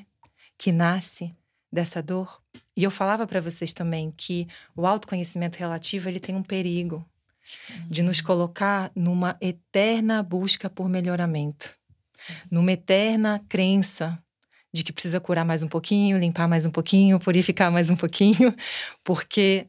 que 0.57 0.71
nasce 0.71 1.35
dessa 1.73 2.03
dor? 2.03 2.41
E 2.77 2.85
eu 2.85 2.91
falava 2.91 3.27
para 3.27 3.41
vocês 3.41 3.73
também 3.73 4.13
que 4.17 4.47
o 4.77 4.87
autoconhecimento 4.87 5.59
relativo 5.59 6.09
ele 6.09 6.21
tem 6.21 6.35
um 6.35 6.43
perigo 6.43 7.05
de 7.89 8.03
nos 8.03 8.21
colocar 8.21 8.91
numa 8.95 9.37
eterna 9.41 10.23
busca 10.23 10.69
por 10.69 10.89
melhoramento, 10.89 11.77
numa 12.51 12.73
eterna 12.73 13.45
crença 13.49 14.23
de 14.73 14.85
que 14.85 14.93
precisa 14.93 15.21
curar 15.21 15.45
mais 15.45 15.63
um 15.63 15.69
pouquinho, 15.69 16.19
limpar 16.19 16.47
mais 16.47 16.67
um 16.67 16.71
pouquinho, 16.71 17.19
purificar 17.19 17.71
mais 17.71 17.91
um 17.91 17.97
pouquinho, 17.97 18.55
porque 19.03 19.67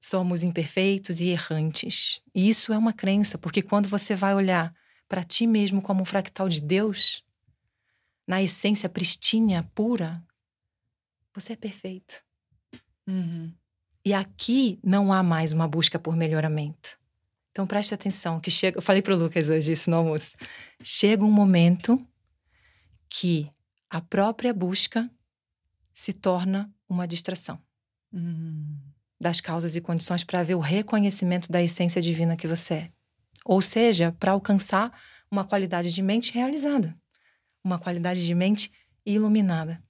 somos 0.00 0.42
imperfeitos 0.42 1.20
e 1.20 1.28
errantes. 1.28 2.20
E 2.34 2.48
isso 2.48 2.72
é 2.72 2.78
uma 2.78 2.92
crença, 2.92 3.36
porque 3.36 3.62
quando 3.62 3.88
você 3.88 4.14
vai 4.14 4.34
olhar 4.34 4.72
para 5.08 5.24
ti 5.24 5.46
mesmo 5.46 5.82
como 5.82 6.02
um 6.02 6.04
fractal 6.04 6.48
de 6.48 6.60
Deus, 6.60 7.24
na 8.26 8.42
essência 8.42 8.88
pristina, 8.88 9.68
pura, 9.74 10.22
você 11.34 11.52
é 11.52 11.56
perfeito. 11.56 12.22
Uhum. 13.06 13.52
E 14.04 14.14
aqui 14.14 14.78
não 14.82 15.12
há 15.12 15.22
mais 15.22 15.52
uma 15.52 15.68
busca 15.68 15.98
por 15.98 16.16
melhoramento. 16.16 16.98
Então 17.56 17.66
preste 17.66 17.94
atenção, 17.94 18.38
que 18.38 18.50
chega, 18.50 18.76
eu 18.76 18.82
falei 18.82 19.00
para 19.00 19.14
o 19.14 19.16
Lucas 19.16 19.48
hoje 19.48 19.72
isso 19.72 19.88
no 19.88 19.96
almoço. 19.96 20.36
Chega 20.82 21.24
um 21.24 21.30
momento 21.30 21.98
que 23.08 23.50
a 23.88 23.98
própria 23.98 24.52
busca 24.52 25.10
se 25.94 26.12
torna 26.12 26.70
uma 26.86 27.08
distração 27.08 27.58
uhum. 28.12 28.78
das 29.18 29.40
causas 29.40 29.74
e 29.74 29.80
condições 29.80 30.22
para 30.22 30.42
ver 30.42 30.54
o 30.54 30.60
reconhecimento 30.60 31.50
da 31.50 31.62
essência 31.62 32.02
divina 32.02 32.36
que 32.36 32.46
você 32.46 32.74
é. 32.74 32.90
Ou 33.42 33.62
seja, 33.62 34.14
para 34.20 34.32
alcançar 34.32 34.92
uma 35.30 35.42
qualidade 35.42 35.94
de 35.94 36.02
mente 36.02 36.34
realizada, 36.34 36.94
uma 37.64 37.78
qualidade 37.78 38.26
de 38.26 38.34
mente 38.34 38.70
iluminada. 39.02 39.82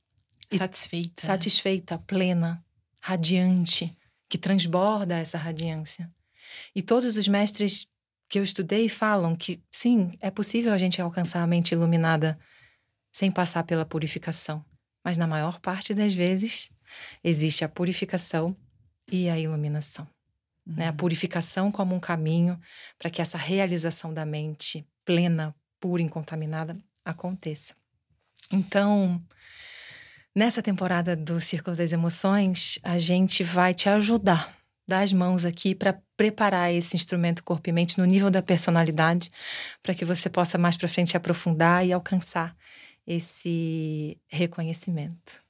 Satisfeita. 0.56 1.26
Satisfeita, 1.26 1.98
plena, 1.98 2.64
radiante, 3.00 3.92
que 4.28 4.38
transborda 4.38 5.18
essa 5.18 5.36
radiância. 5.36 6.08
E 6.74 6.82
todos 6.82 7.16
os 7.16 7.28
mestres 7.28 7.88
que 8.28 8.38
eu 8.38 8.42
estudei 8.42 8.88
falam 8.88 9.36
que 9.36 9.62
sim, 9.70 10.12
é 10.20 10.30
possível 10.30 10.72
a 10.72 10.78
gente 10.78 11.00
alcançar 11.00 11.42
a 11.42 11.46
mente 11.46 11.72
iluminada 11.72 12.38
sem 13.14 13.30
passar 13.30 13.64
pela 13.64 13.84
purificação. 13.84 14.64
Mas 15.04 15.16
na 15.16 15.26
maior 15.26 15.60
parte 15.60 15.94
das 15.94 16.12
vezes 16.12 16.70
existe 17.22 17.64
a 17.64 17.68
purificação 17.68 18.56
e 19.10 19.28
a 19.28 19.38
iluminação. 19.38 20.06
Uhum. 20.66 20.74
Né? 20.74 20.88
A 20.88 20.90
uhum. 20.90 20.96
purificação 20.96 21.72
como 21.72 21.94
um 21.94 22.00
caminho 22.00 22.60
para 22.98 23.10
que 23.10 23.22
essa 23.22 23.38
realização 23.38 24.12
da 24.12 24.26
mente 24.26 24.86
plena, 25.04 25.54
pura, 25.80 26.02
incontaminada 26.02 26.76
aconteça. 27.04 27.74
Então, 28.50 29.20
nessa 30.34 30.62
temporada 30.62 31.14
do 31.14 31.40
Círculo 31.40 31.76
das 31.76 31.92
Emoções, 31.92 32.78
a 32.82 32.98
gente 32.98 33.44
vai 33.44 33.72
te 33.72 33.88
ajudar 33.88 34.55
dar 34.86 35.02
as 35.02 35.12
mãos 35.12 35.44
aqui 35.44 35.74
para 35.74 35.98
preparar 36.16 36.72
esse 36.72 36.96
instrumento 36.96 37.42
corpo 37.42 37.68
e 37.68 37.72
mente 37.72 37.98
no 37.98 38.04
nível 38.04 38.30
da 38.30 38.42
personalidade, 38.42 39.30
para 39.82 39.94
que 39.94 40.04
você 40.04 40.30
possa 40.30 40.56
mais 40.56 40.76
para 40.76 40.88
frente 40.88 41.16
aprofundar 41.16 41.86
e 41.86 41.92
alcançar 41.92 42.56
esse 43.06 44.18
reconhecimento. 44.28 45.40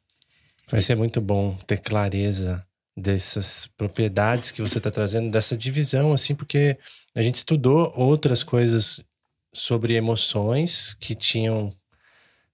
Vai 0.68 0.82
ser 0.82 0.96
muito 0.96 1.20
bom 1.20 1.56
ter 1.66 1.78
clareza 1.78 2.66
dessas 2.96 3.66
propriedades 3.76 4.50
que 4.50 4.62
você 4.62 4.78
está 4.78 4.90
trazendo, 4.90 5.30
dessa 5.30 5.56
divisão, 5.56 6.12
assim, 6.12 6.34
porque 6.34 6.78
a 7.14 7.22
gente 7.22 7.36
estudou 7.36 7.92
outras 7.94 8.42
coisas 8.42 9.04
sobre 9.52 9.94
emoções 9.94 10.94
que 10.94 11.14
tinham 11.14 11.72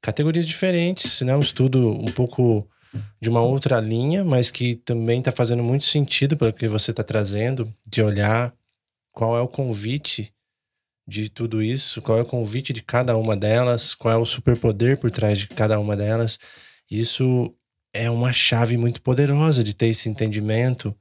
categorias 0.00 0.46
diferentes, 0.46 1.20
né? 1.22 1.34
Um 1.36 1.40
estudo 1.40 1.90
um 1.90 2.10
pouco 2.10 2.68
de 3.20 3.28
uma 3.28 3.40
outra 3.40 3.80
linha, 3.80 4.24
mas 4.24 4.50
que 4.50 4.74
também 4.74 5.18
está 5.18 5.32
fazendo 5.32 5.62
muito 5.62 5.84
sentido 5.84 6.36
pelo 6.36 6.52
que 6.52 6.68
você 6.68 6.90
está 6.90 7.02
trazendo, 7.02 7.72
de 7.86 8.02
olhar 8.02 8.54
qual 9.10 9.36
é 9.36 9.40
o 9.40 9.48
convite 9.48 10.32
de 11.06 11.28
tudo 11.28 11.62
isso, 11.62 12.00
qual 12.00 12.18
é 12.18 12.22
o 12.22 12.26
convite 12.26 12.72
de 12.72 12.82
cada 12.82 13.16
uma 13.16 13.36
delas, 13.36 13.94
qual 13.94 14.14
é 14.14 14.16
o 14.16 14.24
superpoder 14.24 14.98
por 14.98 15.10
trás 15.10 15.38
de 15.38 15.48
cada 15.48 15.78
uma 15.78 15.96
delas. 15.96 16.38
Isso 16.90 17.54
é 17.92 18.10
uma 18.10 18.32
chave 18.32 18.76
muito 18.76 19.02
poderosa 19.02 19.62
de 19.62 19.74
ter 19.74 19.88
esse 19.88 20.08
entendimento, 20.08 20.96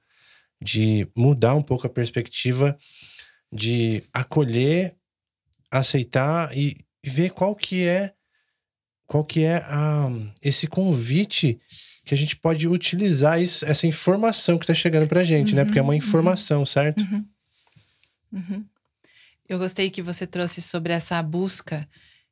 de 0.62 1.07
mudar 1.15 1.55
um 1.55 1.62
pouco 1.62 1.88
a 1.88 1.89
perspectiva, 1.89 2.77
de 3.51 4.03
acolher, 4.13 4.95
aceitar 5.71 6.55
e, 6.55 6.86
ver 7.03 7.31
qual 7.31 7.55
que 7.55 7.83
é 7.83 8.13
qual 9.07 9.25
que 9.25 9.43
é 9.43 9.57
a, 9.57 10.10
esse 10.41 10.67
convite 10.67 11.60
que 12.12 12.15
a 12.15 12.18
gente 12.18 12.36
pode 12.36 12.68
utilizar 12.68 13.41
isso, 13.41 13.63
essa 13.63 13.88
informação 13.88 14.58
que 14.58 14.65
está 14.65 14.75
chegando 14.75 15.08
para 15.08 15.22
a 15.22 15.24
gente, 15.24 15.51
uhum, 15.51 15.56
né? 15.56 15.63
Porque 15.63 15.80
é 15.80 15.82
uma 15.82 15.94
uhum, 15.94 15.98
informação, 15.98 16.60
uhum. 16.60 16.65
certo? 16.65 17.08
Uhum. 18.34 18.65
Eu 19.48 19.58
gostei 19.58 19.89
que 19.89 20.01
você 20.01 20.27
trouxe 20.27 20.62
sobre 20.62 20.91
essa 20.91 21.24
busca 21.24 21.88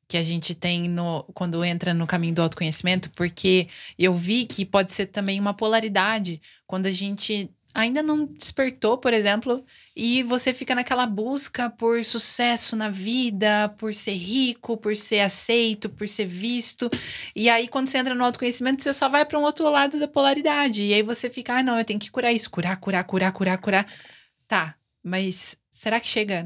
que 0.05 0.17
a 0.17 0.21
gente 0.21 0.53
tem 0.53 0.89
no, 0.89 1.23
quando 1.33 1.63
entra 1.63 1.93
no 1.93 2.05
caminho 2.05 2.35
do 2.35 2.41
autoconhecimento, 2.41 3.09
porque 3.11 3.69
eu 3.97 4.13
vi 4.13 4.45
que 4.45 4.65
pode 4.65 4.91
ser 4.91 5.05
também 5.05 5.39
uma 5.39 5.53
polaridade 5.53 6.41
quando 6.67 6.87
a 6.87 6.91
gente 6.91 7.49
ainda 7.73 8.01
não 8.01 8.25
despertou, 8.25 8.97
por 8.97 9.13
exemplo, 9.13 9.63
e 9.95 10.23
você 10.23 10.53
fica 10.53 10.73
naquela 10.73 11.05
busca 11.05 11.69
por 11.69 12.03
sucesso 12.03 12.75
na 12.75 12.89
vida, 12.89 13.69
por 13.77 13.93
ser 13.93 14.13
rico, 14.15 14.75
por 14.77 14.95
ser 14.95 15.19
aceito, 15.19 15.89
por 15.89 16.07
ser 16.07 16.25
visto. 16.25 16.89
E 17.35 17.49
aí, 17.49 17.67
quando 17.67 17.87
você 17.87 17.97
entra 17.97 18.15
no 18.15 18.23
autoconhecimento, 18.23 18.81
você 18.81 18.93
só 18.93 19.07
vai 19.07 19.25
para 19.25 19.39
um 19.39 19.43
outro 19.43 19.69
lado 19.69 19.99
da 19.99 20.07
polaridade. 20.07 20.83
E 20.83 20.93
aí 20.93 21.03
você 21.03 21.29
fica, 21.29 21.57
ah, 21.57 21.63
não, 21.63 21.77
eu 21.77 21.85
tenho 21.85 21.99
que 21.99 22.11
curar 22.11 22.33
isso, 22.33 22.49
curar, 22.49 22.77
curar, 22.77 23.03
curar, 23.03 23.31
curar, 23.31 23.57
curar. 23.57 23.93
Tá, 24.47 24.75
mas 25.03 25.57
será 25.69 25.99
que 25.99 26.07
chega? 26.07 26.45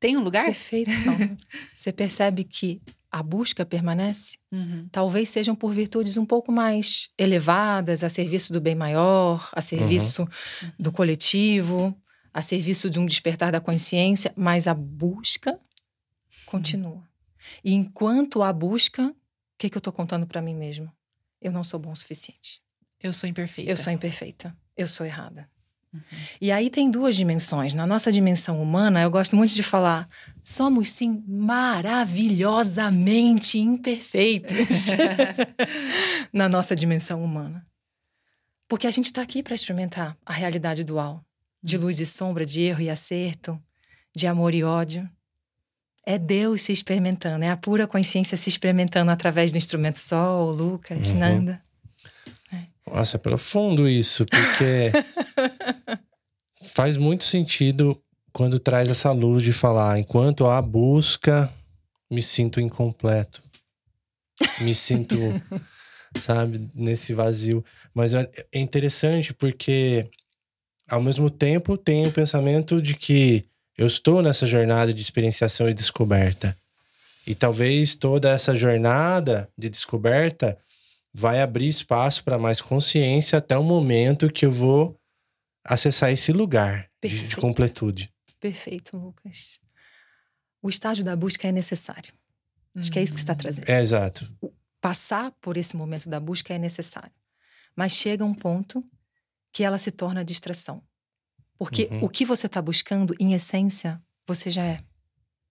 Tem 0.00 0.16
um 0.16 0.22
lugar? 0.22 0.46
Perfeito, 0.46 0.90
Você 1.74 1.92
percebe 1.92 2.44
que 2.44 2.80
a 3.12 3.22
busca 3.22 3.66
permanece? 3.66 4.38
Uhum. 4.50 4.88
Talvez 4.90 5.28
sejam 5.28 5.54
por 5.54 5.74
virtudes 5.74 6.16
um 6.16 6.24
pouco 6.24 6.50
mais 6.50 7.10
elevadas, 7.18 8.02
a 8.02 8.08
serviço 8.08 8.54
do 8.54 8.60
bem 8.60 8.74
maior, 8.74 9.50
a 9.52 9.60
serviço 9.60 10.22
uhum. 10.22 10.72
do 10.78 10.90
coletivo, 10.90 11.94
a 12.32 12.40
serviço 12.40 12.88
de 12.88 12.98
um 12.98 13.04
despertar 13.04 13.52
da 13.52 13.60
consciência, 13.60 14.32
mas 14.34 14.66
a 14.66 14.72
busca 14.72 15.60
continua. 16.46 16.92
Uhum. 16.92 17.02
E 17.62 17.74
enquanto 17.74 18.42
a 18.42 18.50
busca, 18.50 19.08
o 19.08 19.14
que, 19.58 19.68
que 19.68 19.76
eu 19.76 19.80
estou 19.80 19.92
contando 19.92 20.26
para 20.26 20.40
mim 20.40 20.54
mesmo? 20.54 20.90
Eu 21.38 21.52
não 21.52 21.62
sou 21.62 21.78
bom 21.78 21.92
o 21.92 21.96
suficiente. 21.96 22.62
Eu 22.98 23.12
sou 23.12 23.28
imperfeita. 23.28 23.70
Eu 23.70 23.76
sou 23.76 23.92
imperfeita. 23.92 24.56
Eu 24.76 24.86
sou 24.86 25.04
errada. 25.04 25.50
Uhum. 25.92 26.00
E 26.40 26.50
aí 26.50 26.70
tem 26.70 26.90
duas 26.90 27.14
dimensões. 27.14 27.74
Na 27.74 27.86
nossa 27.86 28.10
dimensão 28.10 28.62
humana, 28.62 29.02
eu 29.02 29.10
gosto 29.10 29.36
muito 29.36 29.54
de 29.54 29.62
falar, 29.62 30.08
somos 30.42 30.88
sim 30.88 31.22
maravilhosamente 31.28 33.58
imperfeitos 33.58 34.86
na 36.32 36.48
nossa 36.48 36.74
dimensão 36.74 37.22
humana. 37.22 37.66
Porque 38.66 38.86
a 38.86 38.90
gente 38.90 39.04
está 39.06 39.20
aqui 39.20 39.42
para 39.42 39.54
experimentar 39.54 40.16
a 40.24 40.32
realidade 40.32 40.82
dual 40.82 41.22
de 41.62 41.76
luz 41.76 42.00
e 42.00 42.06
sombra, 42.06 42.44
de 42.44 42.62
erro 42.62 42.80
e 42.80 42.90
acerto, 42.90 43.62
de 44.16 44.26
amor 44.26 44.52
e 44.54 44.64
ódio. 44.64 45.08
É 46.04 46.18
Deus 46.18 46.62
se 46.62 46.72
experimentando, 46.72 47.44
é 47.44 47.50
a 47.50 47.56
pura 47.56 47.86
consciência 47.86 48.36
se 48.36 48.48
experimentando 48.48 49.12
através 49.12 49.52
do 49.52 49.58
instrumento 49.58 50.00
Sol, 50.00 50.50
Lucas, 50.50 51.12
uhum. 51.12 51.18
Nanda. 51.18 51.62
Nossa, 52.90 53.16
é 53.16 53.18
profundo 53.18 53.88
isso, 53.88 54.26
porque 54.26 54.92
faz 56.74 56.96
muito 56.96 57.24
sentido 57.24 58.00
quando 58.32 58.58
traz 58.58 58.88
essa 58.88 59.12
luz 59.12 59.42
de 59.42 59.52
falar, 59.52 59.98
enquanto 59.98 60.46
há 60.46 60.60
busca, 60.62 61.52
me 62.10 62.22
sinto 62.22 62.60
incompleto. 62.60 63.42
Me 64.60 64.74
sinto, 64.74 65.16
sabe, 66.20 66.70
nesse 66.74 67.12
vazio. 67.12 67.64
Mas 67.94 68.14
é 68.14 68.28
interessante 68.54 69.34
porque, 69.34 70.08
ao 70.88 71.02
mesmo 71.02 71.28
tempo, 71.28 71.76
tem 71.76 72.06
o 72.06 72.12
pensamento 72.12 72.80
de 72.80 72.94
que 72.94 73.44
eu 73.76 73.86
estou 73.86 74.22
nessa 74.22 74.46
jornada 74.46 74.92
de 74.92 75.00
experienciação 75.00 75.68
e 75.68 75.74
descoberta. 75.74 76.56
E 77.26 77.34
talvez 77.34 77.94
toda 77.94 78.30
essa 78.30 78.56
jornada 78.56 79.48
de 79.56 79.68
descoberta 79.68 80.58
vai 81.14 81.40
abrir 81.40 81.68
espaço 81.68 82.24
para 82.24 82.38
mais 82.38 82.60
consciência 82.60 83.38
até 83.38 83.56
o 83.56 83.62
momento 83.62 84.30
que 84.30 84.46
eu 84.46 84.50
vou 84.50 84.98
acessar 85.64 86.10
esse 86.10 86.32
lugar 86.32 86.90
de, 87.02 87.28
de, 87.28 87.36
completude. 87.36 88.12
Perfeito, 88.40 88.96
Lucas. 88.96 89.60
O 90.62 90.68
estágio 90.68 91.04
da 91.04 91.16
busca 91.16 91.48
é 91.48 91.52
necessário. 91.52 92.12
Acho 92.74 92.90
que 92.90 92.98
é 92.98 93.02
isso 93.02 93.14
que 93.14 93.20
você 93.20 93.24
está 93.24 93.34
trazendo. 93.34 93.68
É, 93.68 93.80
exato. 93.80 94.32
passar 94.80 95.30
por 95.40 95.56
esse 95.56 95.76
momento 95.76 96.08
da 96.08 96.18
busca 96.18 96.54
é 96.54 96.58
necessário. 96.58 97.12
Mas 97.76 97.92
chega 97.92 98.24
um 98.24 98.34
ponto 98.34 98.84
que 99.52 99.62
ela 99.62 99.78
se 99.78 99.90
torna 99.90 100.24
distração. 100.24 100.82
Porque 101.58 101.88
uhum. 101.90 102.04
o 102.04 102.08
que 102.08 102.24
você 102.24 102.46
está 102.46 102.60
buscando, 102.62 103.14
em 103.20 103.34
essência, 103.34 104.02
você 104.26 104.50
já 104.50 104.64
é. 104.64 104.82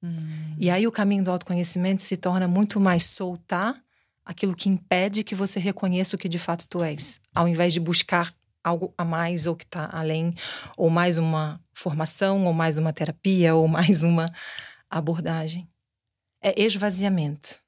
Uhum. 0.01 0.55
E 0.57 0.69
aí 0.69 0.87
o 0.87 0.91
caminho 0.91 1.23
do 1.23 1.31
autoconhecimento 1.31 2.01
se 2.01 2.17
torna 2.17 2.47
muito 2.47 2.79
mais 2.79 3.03
soltar 3.03 3.81
aquilo 4.25 4.55
que 4.55 4.69
impede 4.69 5.23
que 5.23 5.35
você 5.35 5.59
reconheça 5.59 6.15
o 6.15 6.19
que 6.19 6.27
de 6.27 6.39
fato 6.39 6.67
tu 6.67 6.83
és, 6.83 7.21
ao 7.33 7.47
invés 7.47 7.73
de 7.73 7.79
buscar 7.79 8.33
algo 8.63 8.93
a 8.97 9.03
mais 9.03 9.47
ou 9.47 9.55
que 9.55 9.63
está 9.63 9.89
além, 9.91 10.33
ou 10.77 10.89
mais 10.89 11.17
uma 11.17 11.63
formação, 11.73 12.45
ou 12.45 12.53
mais 12.53 12.77
uma 12.77 12.93
terapia, 12.93 13.55
ou 13.55 13.67
mais 13.69 14.03
uma 14.03 14.25
abordagem. 14.89 15.69
É 16.41 16.59
esvaziamento. 16.61 17.61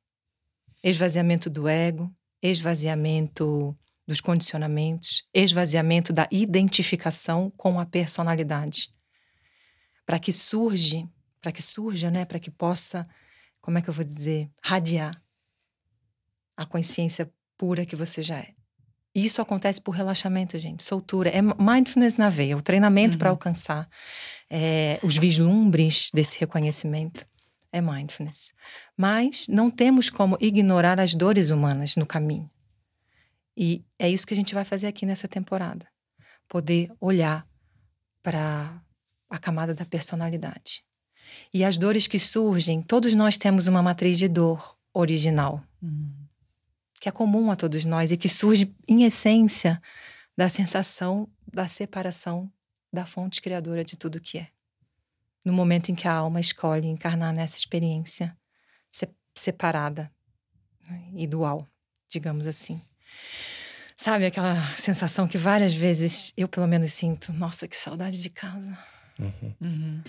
Esvaziamento 0.83 1.49
do 1.49 1.67
ego, 1.67 2.13
esvaziamento 2.41 3.77
dos 4.05 4.19
condicionamentos, 4.19 5.23
esvaziamento 5.33 6.11
da 6.11 6.27
identificação 6.31 7.49
com 7.51 7.79
a 7.79 7.85
personalidade. 7.85 8.89
Para 10.05 10.19
que 10.19 10.33
surge, 10.33 11.07
para 11.39 11.51
que 11.51 11.61
surja, 11.61 12.11
né, 12.11 12.25
para 12.25 12.39
que 12.39 12.51
possa, 12.51 13.07
como 13.61 13.77
é 13.77 13.81
que 13.81 13.89
eu 13.89 13.93
vou 13.93 14.03
dizer, 14.03 14.51
radiar 14.61 15.13
a 16.57 16.65
consciência 16.65 17.31
pura 17.57 17.85
que 17.85 17.95
você 17.95 18.21
já 18.21 18.39
é. 18.39 18.53
E 19.15 19.25
isso 19.25 19.41
acontece 19.41 19.79
por 19.79 19.91
relaxamento, 19.91 20.57
gente, 20.57 20.83
soltura. 20.83 21.29
É 21.29 21.41
mindfulness 21.41 22.17
na 22.17 22.29
veia, 22.29 22.57
o 22.57 22.61
treinamento 22.61 23.13
uhum. 23.13 23.19
para 23.19 23.29
alcançar 23.29 23.87
é, 24.49 24.99
os 25.03 25.17
vislumbres 25.17 26.09
desse 26.13 26.39
reconhecimento 26.39 27.25
é 27.71 27.79
mindfulness. 27.79 28.53
Mas 28.97 29.47
não 29.47 29.69
temos 29.69 30.09
como 30.09 30.37
ignorar 30.39 30.99
as 30.99 31.13
dores 31.13 31.49
humanas 31.49 31.95
no 31.95 32.05
caminho. 32.05 32.49
E 33.55 33.83
é 33.99 34.09
isso 34.09 34.25
que 34.25 34.33
a 34.33 34.37
gente 34.37 34.53
vai 34.55 34.65
fazer 34.65 34.87
aqui 34.87 35.05
nessa 35.05 35.27
temporada. 35.27 35.87
Poder 36.47 36.91
olhar 36.99 37.47
para 38.21 38.81
a 39.29 39.37
camada 39.37 39.75
da 39.75 39.85
personalidade. 39.85 40.83
E 41.53 41.63
as 41.63 41.77
dores 41.77 42.07
que 42.07 42.17
surgem, 42.17 42.81
todos 42.81 43.13
nós 43.13 43.37
temos 43.37 43.67
uma 43.67 43.81
matriz 43.81 44.17
de 44.17 44.27
dor 44.27 44.75
original. 44.93 45.63
Uhum 45.81 46.22
que 47.03 47.09
é 47.09 47.11
comum 47.11 47.51
a 47.51 47.55
todos 47.57 47.83
nós 47.83 48.13
e 48.13 48.17
que 48.17 48.29
surge, 48.29 48.73
em 48.87 49.03
essência, 49.03 49.81
da 50.37 50.47
sensação 50.47 51.27
da 51.51 51.67
separação 51.67 52.49
da 52.93 53.05
fonte 53.05 53.41
criadora 53.41 53.83
de 53.83 53.97
tudo 53.97 54.21
que 54.21 54.37
é. 54.37 54.47
No 55.43 55.51
momento 55.51 55.91
em 55.91 55.95
que 55.95 56.07
a 56.07 56.13
alma 56.13 56.39
escolhe 56.39 56.87
encarnar 56.87 57.33
nessa 57.33 57.57
experiência 57.57 58.33
separada 59.35 60.09
né, 60.87 61.09
e 61.13 61.27
dual, 61.27 61.67
digamos 62.07 62.47
assim. 62.47 62.81
Sabe 63.97 64.25
aquela 64.25 64.65
sensação 64.77 65.27
que 65.27 65.37
várias 65.37 65.73
vezes 65.73 66.31
eu, 66.37 66.47
pelo 66.47 66.69
menos, 66.69 66.93
sinto: 66.93 67.33
nossa, 67.33 67.67
que 67.67 67.75
saudade 67.75 68.21
de 68.21 68.29
casa. 68.29 68.77
Uhum. 69.19 69.55
Uhum. 69.59 70.03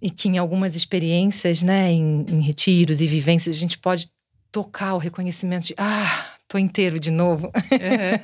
E 0.00 0.10
que 0.10 0.26
em 0.26 0.38
algumas 0.38 0.74
experiências, 0.74 1.62
né, 1.62 1.90
em, 1.90 2.24
em 2.30 2.40
retiros 2.40 3.02
e 3.02 3.06
vivências, 3.06 3.54
a 3.54 3.60
gente 3.60 3.76
pode 3.76 4.10
tocar 4.50 4.94
o 4.94 4.98
reconhecimento 4.98 5.66
de 5.66 5.74
ah, 5.78 6.36
tô 6.48 6.58
inteiro 6.58 6.98
de 6.98 7.10
novo. 7.10 7.50
É. 7.72 8.20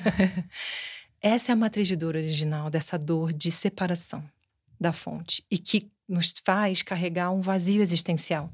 Essa 1.23 1.53
é 1.53 1.55
a 1.55 1.57
matriz 1.57 1.89
de 1.89 1.97
dor 1.97 2.15
original 2.15 2.71
dessa 2.71 2.99
dor 2.99 3.33
de 3.33 3.51
separação 3.51 4.23
da 4.79 4.93
fonte 4.93 5.45
e 5.51 5.59
que 5.59 5.91
nos 6.09 6.33
faz 6.45 6.83
carregar 6.83 7.31
um 7.31 7.41
vazio 7.41 7.83
existencial. 7.83 8.53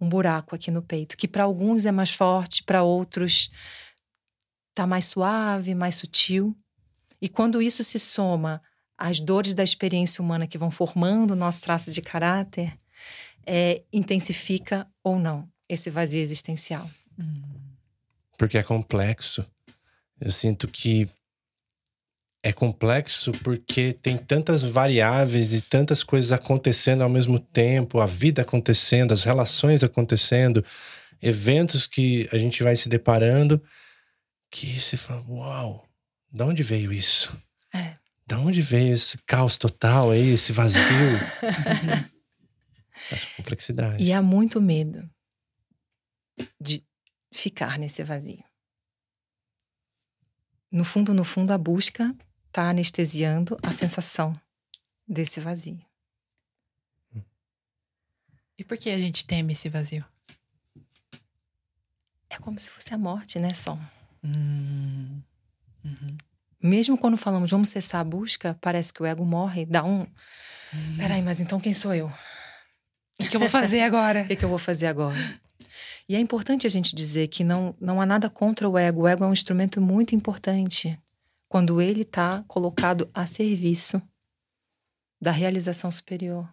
Um 0.00 0.08
buraco 0.08 0.54
aqui 0.54 0.70
no 0.70 0.82
peito, 0.82 1.16
que 1.16 1.28
para 1.28 1.44
alguns 1.44 1.86
é 1.86 1.92
mais 1.92 2.10
forte, 2.10 2.62
para 2.62 2.82
outros 2.82 3.50
tá 4.74 4.86
mais 4.86 5.06
suave, 5.06 5.74
mais 5.74 5.94
sutil. 5.94 6.56
E 7.20 7.28
quando 7.28 7.62
isso 7.62 7.82
se 7.82 7.98
soma 7.98 8.62
às 8.98 9.20
dores 9.20 9.54
da 9.54 9.62
experiência 9.62 10.22
humana 10.22 10.46
que 10.46 10.58
vão 10.58 10.70
formando 10.70 11.32
o 11.32 11.36
nosso 11.36 11.62
traço 11.62 11.92
de 11.92 12.02
caráter, 12.02 12.76
é, 13.46 13.82
intensifica 13.92 14.88
ou 15.02 15.18
não 15.18 15.48
esse 15.68 15.90
vazio 15.90 16.20
existencial. 16.20 16.90
Porque 18.38 18.58
é 18.58 18.62
complexo. 18.62 19.46
Eu 20.20 20.30
sinto 20.30 20.68
que 20.68 21.08
é 22.42 22.52
complexo 22.52 23.32
porque 23.42 23.94
tem 23.94 24.18
tantas 24.18 24.62
variáveis 24.62 25.54
e 25.54 25.62
tantas 25.62 26.02
coisas 26.02 26.30
acontecendo 26.30 27.02
ao 27.02 27.08
mesmo 27.08 27.38
tempo, 27.38 28.00
a 28.00 28.06
vida 28.06 28.42
acontecendo, 28.42 29.12
as 29.12 29.22
relações 29.22 29.82
acontecendo, 29.82 30.64
eventos 31.22 31.86
que 31.86 32.28
a 32.32 32.36
gente 32.36 32.62
vai 32.62 32.76
se 32.76 32.88
deparando, 32.88 33.62
que 34.50 34.78
você 34.78 34.96
fala, 34.96 35.24
uau, 35.26 35.88
de 36.30 36.42
onde 36.42 36.62
veio 36.62 36.92
isso? 36.92 37.34
É. 37.72 37.94
De 38.26 38.34
onde 38.34 38.60
veio 38.60 38.94
esse 38.94 39.18
caos 39.26 39.56
total 39.56 40.10
aí, 40.10 40.34
esse 40.34 40.52
vazio? 40.52 40.80
Essa 43.10 43.26
complexidade. 43.36 44.02
E 44.02 44.14
há 44.14 44.22
muito 44.22 44.62
medo 44.62 45.06
de 46.60 46.84
ficar 47.32 47.78
nesse 47.78 48.02
vazio. 48.02 48.44
No 50.70 50.84
fundo, 50.84 51.14
no 51.14 51.24
fundo, 51.24 51.52
a 51.52 51.58
busca 51.58 52.14
está 52.48 52.68
anestesiando 52.68 53.56
a 53.62 53.72
sensação 53.72 54.32
desse 55.06 55.40
vazio. 55.40 55.84
E 58.58 58.64
por 58.64 58.78
que 58.78 58.90
a 58.90 58.98
gente 58.98 59.26
teme 59.26 59.52
esse 59.52 59.68
vazio? 59.68 60.04
É 62.30 62.38
como 62.38 62.58
se 62.58 62.70
fosse 62.70 62.94
a 62.94 62.98
morte, 62.98 63.38
né, 63.38 63.52
Som? 63.52 63.78
Hum. 64.22 65.20
Uhum. 65.84 66.16
Mesmo 66.62 66.96
quando 66.96 67.16
falamos 67.16 67.50
vamos 67.50 67.68
cessar 67.68 68.00
a 68.00 68.04
busca, 68.04 68.56
parece 68.60 68.92
que 68.92 69.02
o 69.02 69.06
ego 69.06 69.24
morre, 69.24 69.66
dá 69.66 69.84
um. 69.84 70.00
Hum. 70.00 70.96
Peraí, 70.96 71.22
mas 71.22 71.40
então 71.40 71.60
quem 71.60 71.74
sou 71.74 71.94
eu? 71.94 72.10
O 73.20 73.28
que 73.28 73.36
eu 73.36 73.40
vou 73.40 73.48
fazer 73.48 73.82
agora? 73.82 74.22
O 74.24 74.26
que, 74.26 74.36
que 74.36 74.44
eu 74.44 74.48
vou 74.48 74.58
fazer 74.58 74.86
agora? 74.86 75.16
E 76.08 76.14
é 76.14 76.20
importante 76.20 76.66
a 76.66 76.70
gente 76.70 76.94
dizer 76.94 77.28
que 77.28 77.42
não, 77.42 77.74
não 77.80 78.00
há 78.00 78.06
nada 78.06 78.28
contra 78.28 78.68
o 78.68 78.76
ego. 78.76 79.02
O 79.02 79.08
ego 79.08 79.24
é 79.24 79.26
um 79.26 79.32
instrumento 79.32 79.80
muito 79.80 80.14
importante 80.14 80.98
quando 81.48 81.80
ele 81.80 82.02
está 82.02 82.44
colocado 82.46 83.08
a 83.14 83.26
serviço 83.26 84.02
da 85.20 85.30
realização 85.30 85.90
superior. 85.90 86.48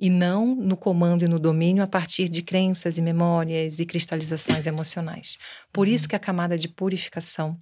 E 0.00 0.10
não 0.10 0.54
no 0.54 0.76
comando 0.76 1.24
e 1.24 1.28
no 1.28 1.38
domínio 1.38 1.82
a 1.82 1.86
partir 1.86 2.28
de 2.28 2.42
crenças 2.42 2.98
e 2.98 3.02
memórias 3.02 3.78
e 3.78 3.86
cristalizações 3.86 4.66
emocionais. 4.66 5.38
Por 5.72 5.86
isso 5.86 6.08
que 6.08 6.16
a 6.16 6.20
camada 6.20 6.58
de 6.58 6.68
purificação 6.68 7.60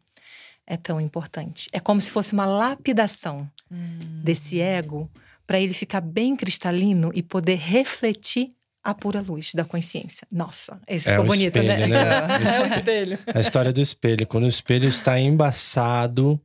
é 0.67 0.77
tão 0.77 1.01
importante. 1.01 1.69
É 1.73 1.81
como 1.81 2.01
se 2.01 2.11
fosse 2.11 2.33
uma 2.33 2.47
lapidação 2.47 3.51
hum. 3.71 3.99
desse 4.23 4.61
ego 4.61 5.11
para 5.47 5.61
ele 5.61 5.73
ficar 5.73 6.01
bem 6.01 6.35
cristalino 6.35 7.11
e 7.15 7.23
poder 7.23 7.57
refletir 7.57 8.56
a 8.87 8.95
pura 8.95 9.21
luz 9.21 9.53
da 9.53 9.65
consciência. 9.65 10.29
Nossa, 10.31 10.81
esse 10.87 11.11
é 11.11 11.15
ficou 11.15 11.27
bonito, 11.27 11.59
né? 11.61 11.75
espelho, 11.75 11.89
né? 11.89 12.05
né? 12.05 12.55
é 12.57 12.63
o 12.63 12.67
espelho. 12.67 13.19
A 13.35 13.41
história 13.41 13.73
do 13.73 13.81
espelho. 13.81 14.25
Quando 14.29 14.45
o 14.45 14.49
espelho 14.49 14.89
está 14.89 15.19
embaçado, 15.19 16.41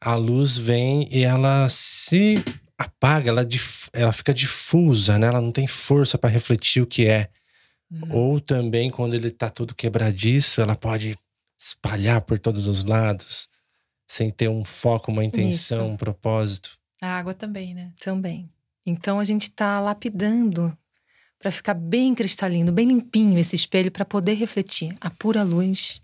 a 0.00 0.14
luz 0.14 0.56
vem 0.56 1.08
e 1.10 1.24
ela 1.24 1.68
se 1.68 2.44
apaga, 2.78 3.30
ela, 3.30 3.44
ela 3.92 4.12
fica 4.12 4.32
difusa, 4.32 5.18
né? 5.18 5.26
Ela 5.26 5.40
não 5.40 5.50
tem 5.50 5.66
força 5.66 6.16
para 6.16 6.30
refletir 6.30 6.80
o 6.80 6.86
que 6.86 7.08
é. 7.08 7.28
Hum. 7.90 8.02
Ou 8.10 8.40
também, 8.40 8.88
quando 8.88 9.14
ele 9.14 9.28
está 9.28 9.50
todo 9.50 9.74
quebradiço, 9.74 10.60
ela 10.60 10.76
pode 10.76 11.18
espalhar 11.58 12.20
por 12.20 12.38
todos 12.38 12.68
os 12.68 12.84
lados, 12.84 13.48
sem 14.06 14.30
ter 14.30 14.48
um 14.48 14.64
foco, 14.64 15.10
uma 15.10 15.24
intenção, 15.24 15.86
Isso. 15.86 15.92
um 15.92 15.96
propósito. 15.96 16.78
A 17.02 17.18
água 17.18 17.34
também, 17.34 17.74
né? 17.74 17.90
Também. 17.98 18.48
Então 18.86 19.18
a 19.18 19.24
gente 19.24 19.42
está 19.42 19.80
lapidando 19.80 20.76
para 21.44 21.52
ficar 21.52 21.74
bem 21.74 22.14
cristalino, 22.14 22.72
bem 22.72 22.88
limpinho 22.88 23.38
esse 23.38 23.54
espelho 23.54 23.92
para 23.92 24.06
poder 24.06 24.32
refletir 24.32 24.96
a 24.98 25.10
pura 25.10 25.42
luz 25.42 26.02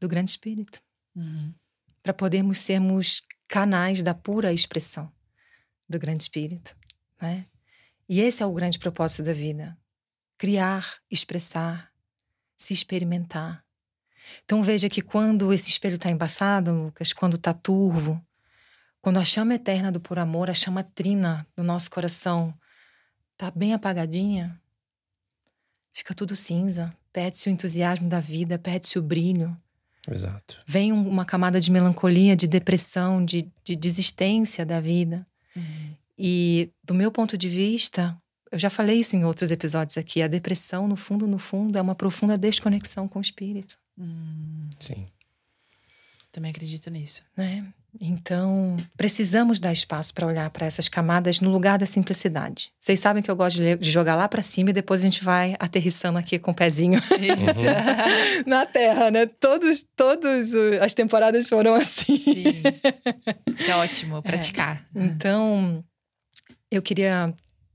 do 0.00 0.08
grande 0.08 0.30
espírito. 0.30 0.80
Uhum. 1.14 1.52
Para 2.02 2.14
podermos 2.14 2.56
sermos 2.56 3.20
canais 3.46 4.02
da 4.02 4.14
pura 4.14 4.50
expressão 4.50 5.12
do 5.86 5.98
grande 5.98 6.22
espírito, 6.22 6.74
né? 7.20 7.44
E 8.08 8.22
esse 8.22 8.42
é 8.42 8.46
o 8.46 8.52
grande 8.54 8.78
propósito 8.78 9.22
da 9.24 9.34
vida: 9.34 9.76
criar, 10.38 10.90
expressar, 11.10 11.92
se 12.56 12.72
experimentar. 12.72 13.62
Então 14.42 14.62
veja 14.62 14.88
que 14.88 15.02
quando 15.02 15.52
esse 15.52 15.68
espelho 15.68 15.96
está 15.96 16.10
embaçado, 16.10 16.72
Lucas, 16.72 17.12
quando 17.12 17.36
está 17.36 17.52
turvo, 17.52 18.24
quando 19.02 19.18
a 19.18 19.24
chama 19.24 19.52
eterna 19.52 19.92
do 19.92 20.00
por 20.00 20.18
amor, 20.18 20.48
a 20.48 20.54
chama 20.54 20.82
trina 20.82 21.46
do 21.54 21.62
nosso 21.62 21.90
coração, 21.90 22.58
está 23.34 23.50
bem 23.50 23.74
apagadinha, 23.74 24.61
fica 25.92 26.14
tudo 26.14 26.34
cinza, 26.34 26.94
perde-se 27.12 27.48
o 27.48 27.52
entusiasmo 27.52 28.08
da 28.08 28.20
vida, 28.20 28.58
perde-se 28.58 28.98
o 28.98 29.02
brilho. 29.02 29.56
Exato. 30.10 30.60
Vem 30.66 30.92
uma 30.92 31.24
camada 31.24 31.60
de 31.60 31.70
melancolia, 31.70 32.34
de 32.34 32.48
depressão, 32.48 33.24
de, 33.24 33.48
de 33.64 33.76
desistência 33.76 34.66
da 34.66 34.80
vida. 34.80 35.24
Uhum. 35.54 35.94
E, 36.18 36.70
do 36.82 36.94
meu 36.94 37.12
ponto 37.12 37.38
de 37.38 37.48
vista, 37.48 38.16
eu 38.50 38.58
já 38.58 38.68
falei 38.68 38.98
isso 38.98 39.16
em 39.16 39.24
outros 39.24 39.50
episódios 39.50 39.96
aqui, 39.96 40.20
a 40.20 40.28
depressão, 40.28 40.88
no 40.88 40.96
fundo, 40.96 41.26
no 41.26 41.38
fundo, 41.38 41.78
é 41.78 41.82
uma 41.82 41.94
profunda 41.94 42.36
desconexão 42.36 43.06
com 43.06 43.18
o 43.18 43.22
espírito. 43.22 43.78
Hum. 43.98 44.68
Sim. 44.80 45.08
Também 46.30 46.50
acredito 46.50 46.90
nisso. 46.90 47.22
Né? 47.36 47.72
Então, 48.00 48.76
precisamos 48.96 49.60
dar 49.60 49.72
espaço 49.72 50.14
para 50.14 50.26
olhar 50.26 50.48
para 50.50 50.66
essas 50.66 50.88
camadas 50.88 51.40
no 51.40 51.50
lugar 51.50 51.78
da 51.78 51.84
simplicidade. 51.84 52.72
Vocês 52.78 52.98
sabem 52.98 53.22
que 53.22 53.30
eu 53.30 53.36
gosto 53.36 53.56
de, 53.58 53.78
jogar 53.82 54.16
lá 54.16 54.26
para 54.28 54.40
cima 54.40 54.70
e 54.70 54.72
depois 54.72 55.00
a 55.00 55.04
gente 55.04 55.22
vai 55.22 55.54
aterrissando 55.58 56.18
aqui 56.18 56.38
com 56.38 56.52
o 56.52 56.54
pezinho 56.54 56.98
uhum. 56.98 58.44
na 58.46 58.64
terra, 58.64 59.10
né? 59.10 59.26
Todos, 59.26 59.84
todos 59.94 60.54
as 60.80 60.94
temporadas 60.94 61.48
foram 61.48 61.74
assim. 61.74 62.18
Sim. 62.18 62.62
Isso 63.58 63.70
é 63.70 63.76
ótimo, 63.76 64.22
praticar. 64.22 64.84
É. 64.94 65.04
Então, 65.04 65.84
eu 66.70 66.80
queria 66.80 67.32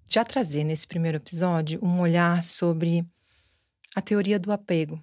já 0.10 0.25
trazer 0.25 0.63
nesse 0.63 0.88
primeiro 0.88 1.17
episódio 1.17 1.80
um 1.84 1.99
olhar 1.99 2.43
sobre 2.43 3.06
a 3.95 4.01
teoria 4.01 4.39
do 4.39 4.51
apego 4.51 4.99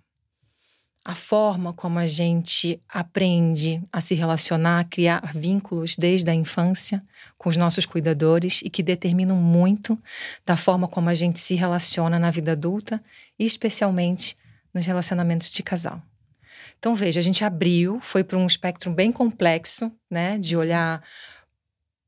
a 1.04 1.14
forma 1.14 1.72
como 1.74 1.98
a 1.98 2.06
gente 2.06 2.80
aprende 2.88 3.82
a 3.92 4.00
se 4.00 4.14
relacionar, 4.14 4.80
a 4.80 4.84
criar 4.84 5.32
vínculos 5.34 5.96
desde 5.96 6.30
a 6.30 6.34
infância 6.34 7.02
com 7.36 7.50
os 7.50 7.58
nossos 7.58 7.84
cuidadores 7.84 8.62
e 8.62 8.70
que 8.70 8.82
determinam 8.82 9.36
muito 9.36 9.98
da 10.46 10.56
forma 10.56 10.88
como 10.88 11.10
a 11.10 11.14
gente 11.14 11.38
se 11.38 11.54
relaciona 11.54 12.18
na 12.18 12.30
vida 12.30 12.52
adulta 12.52 13.02
e 13.38 13.44
especialmente 13.44 14.34
nos 14.72 14.86
relacionamentos 14.86 15.50
de 15.50 15.62
casal. 15.62 16.02
Então 16.78 16.94
veja, 16.94 17.20
a 17.20 17.22
gente 17.22 17.44
abriu, 17.44 18.00
foi 18.00 18.24
para 18.24 18.38
um 18.38 18.46
espectro 18.46 18.90
bem 18.90 19.12
complexo, 19.12 19.92
né, 20.10 20.38
de 20.38 20.56
olhar 20.56 21.02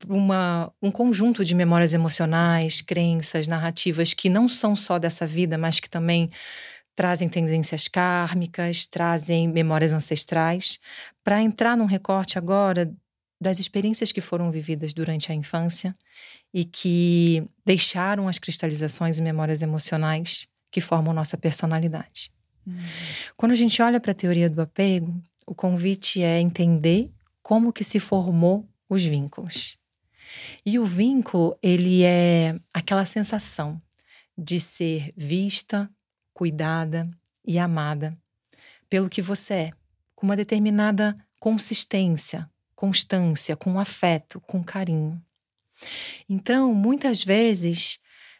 uma, 0.07 0.71
um 0.81 0.91
conjunto 0.91 1.45
de 1.45 1.55
memórias 1.55 1.93
emocionais, 1.93 2.81
crenças, 2.81 3.47
narrativas 3.47 4.13
que 4.13 4.29
não 4.29 4.49
são 4.49 4.75
só 4.75 4.97
dessa 4.97 5.25
vida, 5.25 5.57
mas 5.57 5.79
que 5.79 5.89
também 5.89 6.29
trazem 6.97 7.29
tendências 7.29 7.87
kármicas, 7.87 8.87
trazem 8.87 9.47
memórias 9.47 9.93
ancestrais, 9.93 10.79
para 11.23 11.43
entrar 11.43 11.77
num 11.77 11.85
recorte 11.85 12.39
agora 12.39 12.91
das 13.39 13.59
experiências 13.59 14.11
que 14.11 14.19
foram 14.19 14.51
vividas 14.51 14.95
durante 14.95 15.31
a 15.31 15.35
infância 15.35 15.95
e 16.51 16.65
que 16.65 17.47
deixaram 17.63 18.27
as 18.27 18.39
cristalizações 18.39 19.19
e 19.19 19.21
memórias 19.21 19.61
emocionais 19.61 20.47
que 20.71 20.81
formam 20.81 21.13
nossa 21.13 21.37
personalidade. 21.37 22.31
Uhum. 22.65 22.79
Quando 23.35 23.51
a 23.51 23.55
gente 23.55 23.79
olha 23.79 23.99
para 23.99 24.11
a 24.11 24.15
teoria 24.15 24.49
do 24.49 24.59
apego, 24.59 25.21
o 25.45 25.53
convite 25.53 26.23
é 26.23 26.41
entender 26.41 27.11
como 27.43 27.71
que 27.71 27.83
se 27.83 27.99
formou 27.99 28.67
os 28.89 29.05
vínculos. 29.05 29.77
E 30.65 30.79
o 30.79 30.85
vínculo, 30.85 31.55
ele 31.61 32.03
é 32.03 32.59
aquela 32.73 33.05
sensação 33.05 33.79
de 34.35 34.59
ser 34.59 35.13
vista, 35.15 35.87
cuidada 36.37 37.09
e 37.43 37.57
amada 37.57 38.13
pelo 38.87 39.09
que 39.09 39.23
você 39.23 39.53
é, 39.53 39.71
com 40.15 40.27
uma 40.27 40.35
determinada 40.35 41.15
consistência, 41.39 42.47
constância, 42.75 43.55
com 43.55 43.79
afeto, 43.79 44.39
com 44.41 44.63
carinho. 44.63 45.19
Então, 46.29 46.75
muitas 46.75 47.23
vezes, 47.23 47.97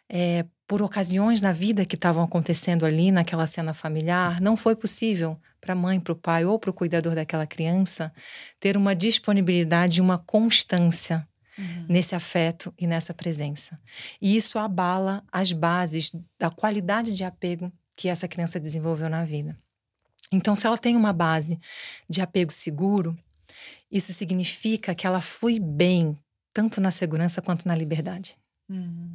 é, 0.08 0.44
por 0.64 0.80
ocasiões 0.80 1.40
na 1.40 1.52
vida 1.52 1.84
que 1.84 1.96
estavam 1.96 2.22
acontecendo 2.22 2.86
ali 2.86 3.10
naquela 3.10 3.48
cena 3.48 3.74
familiar, 3.74 4.40
não 4.40 4.56
foi 4.56 4.76
possível 4.76 5.36
para 5.60 5.72
a 5.72 5.76
mãe, 5.76 5.98
para 5.98 6.12
o 6.12 6.16
pai 6.16 6.44
ou 6.44 6.56
para 6.56 6.70
o 6.70 6.74
cuidador 6.74 7.16
daquela 7.16 7.48
criança 7.48 8.12
ter 8.60 8.76
uma 8.76 8.94
disponibilidade, 8.94 10.00
uma 10.00 10.18
constância 10.18 11.26
uhum. 11.58 11.86
nesse 11.88 12.14
afeto 12.14 12.72
e 12.78 12.86
nessa 12.86 13.12
presença. 13.12 13.78
E 14.22 14.36
isso 14.36 14.56
abala 14.56 15.24
as 15.32 15.52
bases 15.52 16.12
da 16.38 16.48
qualidade 16.48 17.14
de 17.14 17.24
apego 17.24 17.72
que 17.98 18.08
essa 18.08 18.28
criança 18.28 18.60
desenvolveu 18.60 19.10
na 19.10 19.24
vida. 19.24 19.58
Então, 20.30 20.54
se 20.54 20.64
ela 20.64 20.78
tem 20.78 20.94
uma 20.94 21.12
base 21.12 21.58
de 22.08 22.20
apego 22.20 22.52
seguro, 22.52 23.18
isso 23.90 24.12
significa 24.12 24.94
que 24.94 25.04
ela 25.04 25.20
flui 25.20 25.58
bem 25.58 26.16
tanto 26.52 26.80
na 26.80 26.92
segurança 26.92 27.42
quanto 27.42 27.66
na 27.66 27.74
liberdade. 27.74 28.36
Uhum. 28.68 29.12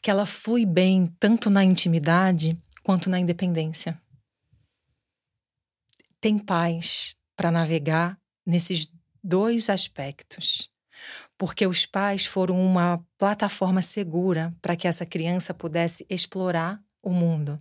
Que 0.00 0.10
ela 0.10 0.24
flui 0.24 0.64
bem 0.64 1.14
tanto 1.20 1.50
na 1.50 1.62
intimidade 1.62 2.56
quanto 2.82 3.10
na 3.10 3.20
independência. 3.20 4.00
Tem 6.18 6.38
paz 6.38 7.14
para 7.36 7.50
navegar 7.50 8.18
nesses 8.46 8.90
dois 9.22 9.68
aspectos. 9.68 10.70
Porque 11.36 11.66
os 11.66 11.84
pais 11.84 12.24
foram 12.24 12.64
uma 12.64 13.04
plataforma 13.18 13.82
segura 13.82 14.54
para 14.62 14.74
que 14.74 14.88
essa 14.88 15.04
criança 15.04 15.52
pudesse 15.52 16.06
explorar 16.08 16.82
o 17.02 17.10
mundo, 17.10 17.60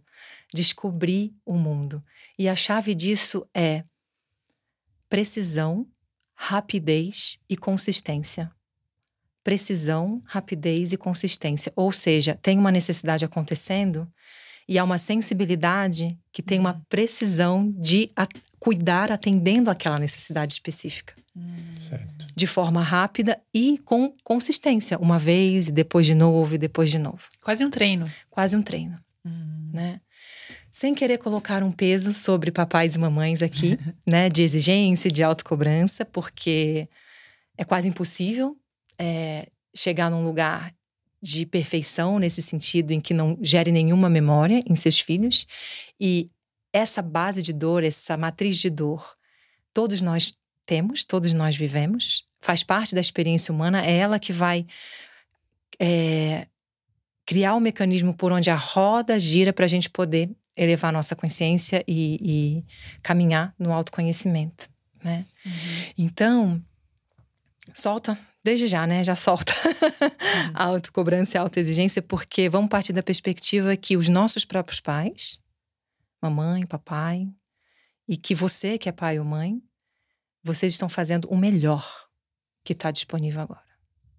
descobrir 0.53 1.33
o 1.45 1.53
mundo. 1.53 2.03
E 2.37 2.47
a 2.47 2.55
chave 2.55 2.93
disso 2.93 3.47
é 3.53 3.83
precisão, 5.09 5.87
rapidez 6.33 7.37
e 7.49 7.57
consistência. 7.57 8.51
Precisão, 9.43 10.21
rapidez 10.25 10.93
e 10.93 10.97
consistência. 10.97 11.71
Ou 11.75 11.91
seja, 11.91 12.37
tem 12.41 12.57
uma 12.57 12.71
necessidade 12.71 13.25
acontecendo 13.25 14.07
e 14.67 14.77
há 14.77 14.83
uma 14.83 14.97
sensibilidade 14.97 16.17
que 16.31 16.41
tem 16.41 16.59
uma 16.59 16.73
uhum. 16.73 16.81
precisão 16.87 17.73
de 17.77 18.09
cuidar 18.59 19.11
atendendo 19.11 19.69
aquela 19.69 19.99
necessidade 19.99 20.53
específica. 20.53 21.13
Certo. 21.79 22.27
De 22.35 22.45
forma 22.45 22.81
rápida 22.81 23.41
e 23.53 23.79
com 23.79 24.13
consistência. 24.23 24.97
Uma 24.97 25.17
vez, 25.17 25.67
e 25.67 25.71
depois 25.71 26.05
de 26.05 26.13
novo, 26.13 26.55
e 26.55 26.57
depois 26.57 26.89
de 26.89 26.99
novo. 26.99 27.23
Quase 27.41 27.65
um 27.65 27.69
treino. 27.69 28.09
Quase 28.29 28.55
um 28.55 28.61
treino. 28.61 28.99
Hum. 29.25 29.71
Né? 29.73 30.01
Sem 30.71 30.95
querer 30.95 31.17
colocar 31.17 31.63
um 31.63 31.71
peso 31.71 32.13
sobre 32.13 32.51
papais 32.51 32.95
e 32.95 32.99
mamães 32.99 33.41
aqui, 33.41 33.77
né, 34.07 34.29
de 34.29 34.41
exigência, 34.41 35.11
de 35.11 35.21
autocobrança, 35.21 36.05
porque 36.05 36.87
é 37.57 37.65
quase 37.65 37.89
impossível 37.89 38.57
é, 38.97 39.47
chegar 39.75 40.09
num 40.09 40.23
lugar 40.23 40.73
de 41.21 41.45
perfeição 41.45 42.17
nesse 42.17 42.41
sentido 42.41 42.91
em 42.91 42.99
que 42.99 43.13
não 43.13 43.37
gere 43.41 43.71
nenhuma 43.71 44.09
memória 44.09 44.59
em 44.67 44.75
seus 44.75 44.99
filhos. 44.99 45.45
E 45.99 46.29
essa 46.73 47.01
base 47.01 47.43
de 47.43 47.53
dor, 47.53 47.83
essa 47.83 48.17
matriz 48.17 48.57
de 48.57 48.69
dor, 48.69 49.15
todos 49.73 50.01
nós 50.01 50.33
temos, 50.65 51.03
todos 51.03 51.33
nós 51.33 51.55
vivemos, 51.55 52.25
faz 52.39 52.63
parte 52.63 52.95
da 52.95 53.01
experiência 53.01 53.53
humana, 53.53 53.85
é 53.85 53.97
ela 53.97 54.17
que 54.17 54.33
vai 54.33 54.65
é, 55.79 56.47
criar 57.25 57.53
o 57.53 57.57
um 57.57 57.61
mecanismo 57.61 58.13
por 58.13 58.31
onde 58.31 58.49
a 58.49 58.55
roda 58.55 59.19
gira 59.19 59.53
para 59.53 59.65
a 59.65 59.67
gente 59.67 59.89
poder 59.89 60.29
elevar 60.61 60.89
a 60.89 60.91
nossa 60.91 61.15
consciência 61.15 61.83
e, 61.87 62.17
e 62.21 62.65
caminhar 63.01 63.53
no 63.57 63.73
autoconhecimento, 63.73 64.69
né? 65.03 65.25
Uhum. 65.45 65.51
Então, 65.97 66.65
solta 67.73 68.17
desde 68.43 68.67
já, 68.67 68.85
né? 68.85 69.03
Já 69.03 69.15
solta 69.15 69.53
uhum. 69.53 70.51
a 70.53 70.63
autocobrança 70.65 71.35
e 71.35 71.39
a 71.39 71.41
autoexigência, 71.41 72.01
porque 72.01 72.49
vamos 72.49 72.69
partir 72.69 72.93
da 72.93 73.03
perspectiva 73.03 73.75
que 73.75 73.97
os 73.97 74.07
nossos 74.07 74.45
próprios 74.45 74.79
pais, 74.79 75.39
mamãe, 76.21 76.65
papai, 76.65 77.27
e 78.07 78.17
que 78.17 78.35
você, 78.35 78.77
que 78.77 78.89
é 78.89 78.91
pai 78.91 79.19
ou 79.19 79.25
mãe, 79.25 79.61
vocês 80.43 80.73
estão 80.73 80.89
fazendo 80.89 81.27
o 81.29 81.37
melhor 81.37 81.87
que 82.63 82.73
está 82.73 82.91
disponível 82.91 83.41
agora. 83.41 83.61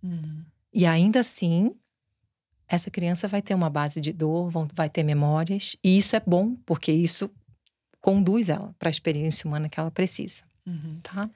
Uhum. 0.03 0.45
E 0.73 0.87
ainda 0.87 1.21
assim, 1.21 1.75
essa 2.73 2.91
criança 2.91 3.29
vai 3.29 3.43
ter 3.43 3.55
uma 3.55 3.69
base 3.69 4.01
de 4.01 4.15
dor, 4.15 4.51
vai 4.73 4.89
ter 4.89 5.03
memórias, 5.03 5.77
e 5.85 5.99
isso 5.99 6.17
é 6.17 6.23
bom, 6.25 6.57
porque 6.65 6.91
isso 6.91 7.31
conduz 8.01 8.49
ela 8.49 8.75
para 8.79 8.89
a 8.89 8.91
experiência 8.91 9.47
humana 9.47 9.69
que 9.69 9.79
ela 9.79 9.91
precisa, 9.91 10.43
uhum. 10.67 10.99
tá? 11.03 11.29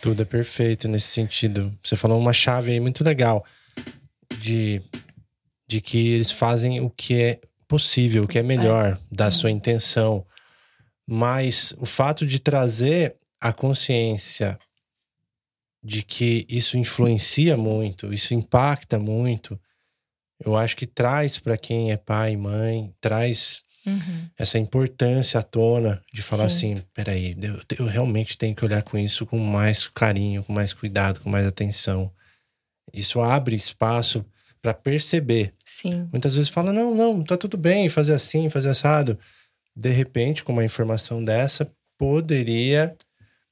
Tudo 0.00 0.22
é 0.22 0.24
perfeito 0.24 0.86
nesse 0.86 1.08
sentido. 1.08 1.76
Você 1.82 1.96
falou 1.96 2.18
uma 2.18 2.32
chave 2.32 2.70
aí 2.70 2.78
muito 2.78 3.02
legal 3.02 3.44
de, 4.38 4.80
de 5.66 5.80
que 5.80 6.12
eles 6.12 6.30
fazem 6.30 6.80
o 6.80 6.88
que 6.88 7.20
é 7.20 7.40
possível, 7.66 8.22
o 8.22 8.28
que 8.28 8.38
é 8.38 8.42
melhor 8.42 8.92
é. 8.92 8.98
da 9.10 9.32
sua 9.32 9.50
uhum. 9.50 9.56
intenção. 9.56 10.24
Mas 11.04 11.74
o 11.78 11.84
fato 11.84 12.24
de 12.24 12.38
trazer 12.38 13.16
a 13.40 13.52
consciência 13.52 14.56
de 15.82 16.04
que 16.04 16.46
isso 16.48 16.78
influencia 16.78 17.56
muito, 17.56 18.12
isso 18.14 18.32
impacta 18.32 18.98
muito, 18.98 19.60
eu 20.44 20.56
acho 20.56 20.76
que 20.76 20.86
traz 20.86 21.38
para 21.38 21.56
quem 21.56 21.92
é 21.92 21.96
pai 21.96 22.32
e 22.32 22.36
mãe, 22.36 22.94
traz 23.00 23.64
uhum. 23.86 24.28
essa 24.38 24.58
importância 24.58 25.40
à 25.40 25.42
tona 25.42 26.02
de 26.12 26.22
falar 26.22 26.48
Sim. 26.48 26.74
assim: 26.74 26.82
peraí, 26.92 27.36
eu, 27.40 27.60
eu 27.78 27.86
realmente 27.86 28.36
tenho 28.36 28.54
que 28.54 28.64
olhar 28.64 28.82
com 28.82 28.98
isso 28.98 29.26
com 29.26 29.38
mais 29.38 29.88
carinho, 29.88 30.44
com 30.44 30.52
mais 30.52 30.72
cuidado, 30.72 31.20
com 31.20 31.30
mais 31.30 31.46
atenção. 31.46 32.12
Isso 32.92 33.20
abre 33.20 33.56
espaço 33.56 34.24
para 34.60 34.74
perceber. 34.74 35.52
Sim. 35.64 36.08
Muitas 36.12 36.36
vezes 36.36 36.50
fala: 36.50 36.72
não, 36.72 36.94
não, 36.94 37.22
tá 37.22 37.36
tudo 37.36 37.56
bem, 37.56 37.88
fazer 37.88 38.14
assim, 38.14 38.48
fazer 38.48 38.70
assado. 38.70 39.18
De 39.76 39.90
repente, 39.90 40.44
com 40.44 40.52
uma 40.52 40.64
informação 40.64 41.24
dessa, 41.24 41.70
poderia 41.98 42.96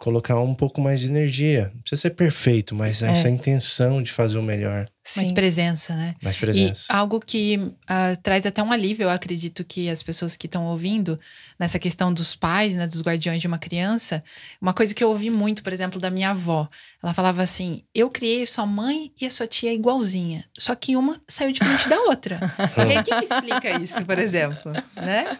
colocar 0.03 0.37
um 0.41 0.53
pouco 0.53 0.81
mais 0.81 1.01
de 1.01 1.07
energia. 1.07 1.71
Não 1.73 1.81
precisa 1.81 2.03
ser 2.03 2.11
perfeito, 2.11 2.75
mas 2.75 3.03
é. 3.03 3.13
essa 3.13 3.31
intenção 3.31 4.03
de 4.03 4.11
fazer 4.11 4.37
o 4.37 4.43
melhor. 4.43 4.89
Sim. 5.05 5.21
Mais 5.21 5.33
presença, 5.33 5.95
né? 5.95 6.17
Mais 6.21 6.37
presença. 6.37 6.93
E 6.93 6.95
algo 6.95 7.21
que 7.21 7.57
uh, 7.57 8.21
traz 8.21 8.45
até 8.45 8.61
um 8.63 8.73
alívio, 8.73 9.05
eu 9.05 9.11
acredito 9.11 9.65
que 9.65 9.89
as 9.89 10.03
pessoas 10.03 10.37
que 10.37 10.47
estão 10.47 10.67
ouvindo, 10.67 11.19
nessa 11.57 11.79
questão 11.79 12.13
dos 12.13 12.35
pais, 12.35 12.75
né, 12.75 12.87
dos 12.87 13.01
guardiões 13.01 13.41
de 13.41 13.47
uma 13.47 13.59
criança, 13.59 14.25
uma 14.61 14.73
coisa 14.73 14.93
que 14.93 15.03
eu 15.03 15.09
ouvi 15.09 15.31
muito, 15.31 15.63
por 15.63 15.73
exemplo, 15.73 16.01
da 16.01 16.11
minha 16.11 16.31
avó. 16.31 16.69
Ela 17.01 17.15
falava 17.15 17.41
assim: 17.41 17.85
Eu 17.95 18.11
criei 18.11 18.45
sua 18.45 18.67
mãe 18.67 19.13
e 19.21 19.27
a 19.27 19.31
sua 19.31 19.47
tia 19.47 19.73
igualzinha, 19.73 20.45
só 20.59 20.75
que 20.75 20.97
uma 20.97 21.21
saiu 21.29 21.53
diferente 21.53 21.89
da 21.89 22.01
outra. 22.03 22.41
e 22.77 22.81
aí, 22.81 22.99
o 22.99 23.05
que, 23.05 23.15
que 23.15 23.25
explica 23.25 23.81
isso, 23.81 24.05
por 24.05 24.19
exemplo? 24.19 24.73
Né? 24.97 25.39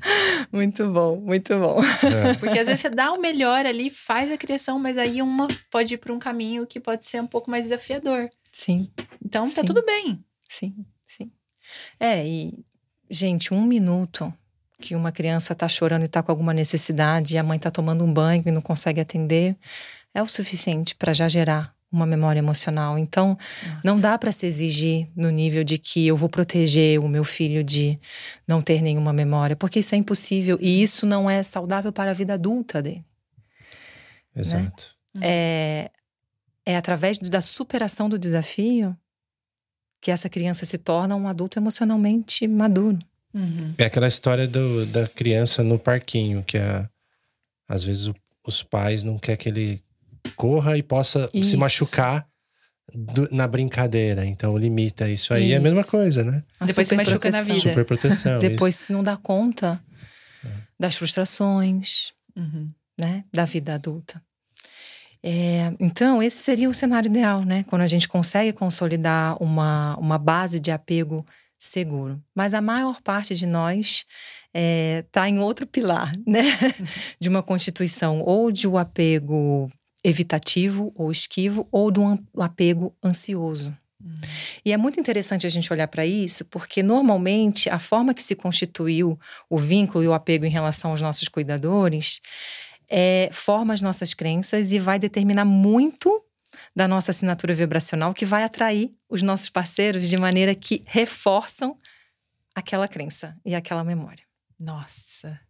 Muito 0.52 0.90
bom, 0.90 1.16
muito 1.16 1.58
bom. 1.58 1.80
É. 1.82 2.34
Porque 2.40 2.58
às 2.58 2.66
vezes 2.66 2.80
você 2.80 2.90
dá 2.90 3.12
o 3.12 3.20
melhor 3.20 3.66
ali, 3.66 3.90
faz 3.90 4.32
a 4.32 4.38
criação, 4.38 4.78
mas 4.78 4.96
aí 4.96 5.20
uma 5.20 5.46
pode 5.70 5.94
ir 5.94 5.98
para 5.98 6.12
um 6.12 6.18
caminho 6.18 6.66
que 6.66 6.80
pode 6.80 7.04
ser 7.04 7.20
um 7.20 7.26
pouco 7.26 7.50
mais 7.50 7.64
desafiador. 7.64 8.30
Sim. 8.50 8.90
Então 9.24 9.44
tá 9.44 9.50
sim. 9.50 9.54
tá 9.56 9.64
tudo 9.64 9.84
bem. 9.84 10.24
Sim, 10.48 10.74
sim. 11.06 11.30
É, 12.00 12.26
e, 12.26 12.64
gente, 13.10 13.52
um 13.52 13.62
minuto 13.62 14.32
que 14.80 14.94
uma 14.94 15.12
criança 15.12 15.54
tá 15.54 15.68
chorando 15.68 16.04
e 16.04 16.08
tá 16.08 16.22
com 16.22 16.32
alguma 16.32 16.54
necessidade 16.54 17.34
e 17.34 17.38
a 17.38 17.42
mãe 17.42 17.58
tá 17.58 17.70
tomando 17.70 18.04
um 18.04 18.12
banho 18.12 18.42
e 18.46 18.50
não 18.50 18.62
consegue 18.62 19.00
atender, 19.00 19.56
é 20.14 20.22
o 20.22 20.26
suficiente 20.26 20.94
para 20.94 21.12
já 21.12 21.28
gerar 21.28 21.77
uma 21.90 22.06
memória 22.06 22.38
emocional. 22.38 22.98
Então, 22.98 23.28
Nossa. 23.28 23.80
não 23.82 23.98
dá 23.98 24.16
para 24.18 24.30
se 24.30 24.46
exigir 24.46 25.08
no 25.16 25.30
nível 25.30 25.64
de 25.64 25.78
que 25.78 26.06
eu 26.06 26.16
vou 26.16 26.28
proteger 26.28 27.00
o 27.00 27.08
meu 27.08 27.24
filho 27.24 27.64
de 27.64 27.98
não 28.46 28.60
ter 28.60 28.82
nenhuma 28.82 29.12
memória, 29.12 29.56
porque 29.56 29.78
isso 29.78 29.94
é 29.94 29.98
impossível 29.98 30.58
e 30.60 30.82
isso 30.82 31.06
não 31.06 31.28
é 31.28 31.42
saudável 31.42 31.92
para 31.92 32.10
a 32.10 32.14
vida 32.14 32.34
adulta 32.34 32.82
dele. 32.82 33.04
Né? 34.34 34.40
Exato. 34.42 34.96
Né? 35.14 35.20
É, 35.22 35.90
é 36.66 36.76
através 36.76 37.18
da 37.18 37.40
superação 37.40 38.08
do 38.08 38.18
desafio 38.18 38.96
que 40.00 40.10
essa 40.10 40.28
criança 40.28 40.64
se 40.64 40.78
torna 40.78 41.16
um 41.16 41.26
adulto 41.26 41.58
emocionalmente 41.58 42.46
maduro. 42.46 42.98
Uhum. 43.34 43.74
É 43.76 43.84
aquela 43.84 44.08
história 44.08 44.46
do, 44.46 44.86
da 44.86 45.06
criança 45.08 45.62
no 45.62 45.78
parquinho, 45.78 46.42
que 46.44 46.56
é, 46.56 46.88
às 47.68 47.82
vezes 47.82 48.06
o, 48.06 48.14
os 48.46 48.62
pais 48.62 49.02
não 49.02 49.18
querem 49.18 49.36
que 49.38 49.48
ele 49.48 49.82
corra 50.30 50.76
e 50.76 50.82
possa 50.82 51.28
isso. 51.34 51.50
se 51.50 51.56
machucar 51.56 52.26
do, 52.94 53.28
na 53.30 53.46
brincadeira. 53.46 54.24
Então 54.24 54.56
limita 54.56 55.08
isso 55.08 55.34
aí. 55.34 55.46
Isso. 55.46 55.54
É 55.54 55.56
a 55.56 55.60
mesma 55.60 55.84
coisa, 55.84 56.24
né? 56.24 56.42
A 56.58 56.66
Depois 56.66 56.88
se 56.88 56.96
machuca 56.96 57.30
na 57.30 57.42
vida. 57.42 57.60
Super 57.60 57.84
proteção. 57.84 58.38
Depois 58.40 58.74
se 58.74 58.92
não 58.92 59.02
dá 59.02 59.16
conta 59.16 59.80
é. 60.44 60.48
das 60.78 60.96
frustrações, 60.96 62.12
uhum. 62.36 62.70
né? 62.98 63.24
Da 63.32 63.44
vida 63.44 63.74
adulta. 63.74 64.22
É, 65.22 65.72
então, 65.80 66.22
esse 66.22 66.38
seria 66.38 66.68
o 66.68 66.74
cenário 66.74 67.08
ideal, 67.08 67.44
né? 67.44 67.64
Quando 67.64 67.82
a 67.82 67.86
gente 67.86 68.08
consegue 68.08 68.52
consolidar 68.52 69.36
uma, 69.42 69.96
uma 69.96 70.16
base 70.16 70.60
de 70.60 70.70
apego 70.70 71.26
seguro. 71.58 72.22
Mas 72.34 72.54
a 72.54 72.60
maior 72.60 73.00
parte 73.02 73.34
de 73.34 73.46
nós 73.46 74.06
está 74.06 74.06
é, 74.54 75.04
tá 75.10 75.28
em 75.28 75.38
outro 75.38 75.66
pilar, 75.66 76.12
né? 76.26 76.42
Uhum. 76.42 76.86
De 77.20 77.28
uma 77.28 77.42
constituição 77.42 78.22
ou 78.22 78.52
de 78.52 78.68
um 78.68 78.78
apego 78.78 79.70
evitativo 80.02 80.92
ou 80.94 81.10
esquivo 81.10 81.66
ou 81.70 81.90
de 81.90 82.00
um 82.00 82.18
apego 82.38 82.94
ansioso. 83.04 83.76
Uhum. 84.00 84.14
E 84.64 84.72
é 84.72 84.76
muito 84.76 85.00
interessante 85.00 85.46
a 85.46 85.50
gente 85.50 85.72
olhar 85.72 85.88
para 85.88 86.06
isso, 86.06 86.44
porque 86.44 86.82
normalmente 86.82 87.68
a 87.68 87.78
forma 87.78 88.14
que 88.14 88.22
se 88.22 88.36
constituiu 88.36 89.18
o 89.50 89.58
vínculo 89.58 90.04
e 90.04 90.08
o 90.08 90.14
apego 90.14 90.44
em 90.44 90.50
relação 90.50 90.92
aos 90.92 91.02
nossos 91.02 91.28
cuidadores 91.28 92.20
é, 92.88 93.28
forma 93.32 93.74
as 93.74 93.82
nossas 93.82 94.14
crenças 94.14 94.72
e 94.72 94.78
vai 94.78 94.98
determinar 94.98 95.44
muito 95.44 96.22
da 96.74 96.88
nossa 96.88 97.10
assinatura 97.10 97.52
vibracional 97.54 98.14
que 98.14 98.24
vai 98.24 98.44
atrair 98.44 98.94
os 99.08 99.20
nossos 99.20 99.50
parceiros 99.50 100.08
de 100.08 100.16
maneira 100.16 100.54
que 100.54 100.82
reforçam 100.86 101.76
aquela 102.54 102.88
crença 102.88 103.36
e 103.44 103.54
aquela 103.54 103.84
memória. 103.84 104.24
Nossa. 104.58 105.40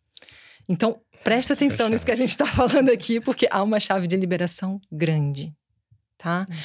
Então, 0.68 1.00
Presta 1.24 1.54
atenção 1.54 1.86
é 1.86 1.90
nisso 1.90 2.06
que 2.06 2.12
a 2.12 2.16
gente 2.16 2.30
está 2.30 2.46
falando 2.46 2.90
aqui, 2.90 3.20
porque 3.20 3.46
há 3.50 3.62
uma 3.62 3.80
chave 3.80 4.06
de 4.06 4.16
liberação 4.16 4.80
grande, 4.90 5.54
tá? 6.16 6.46
Uhum. 6.48 6.56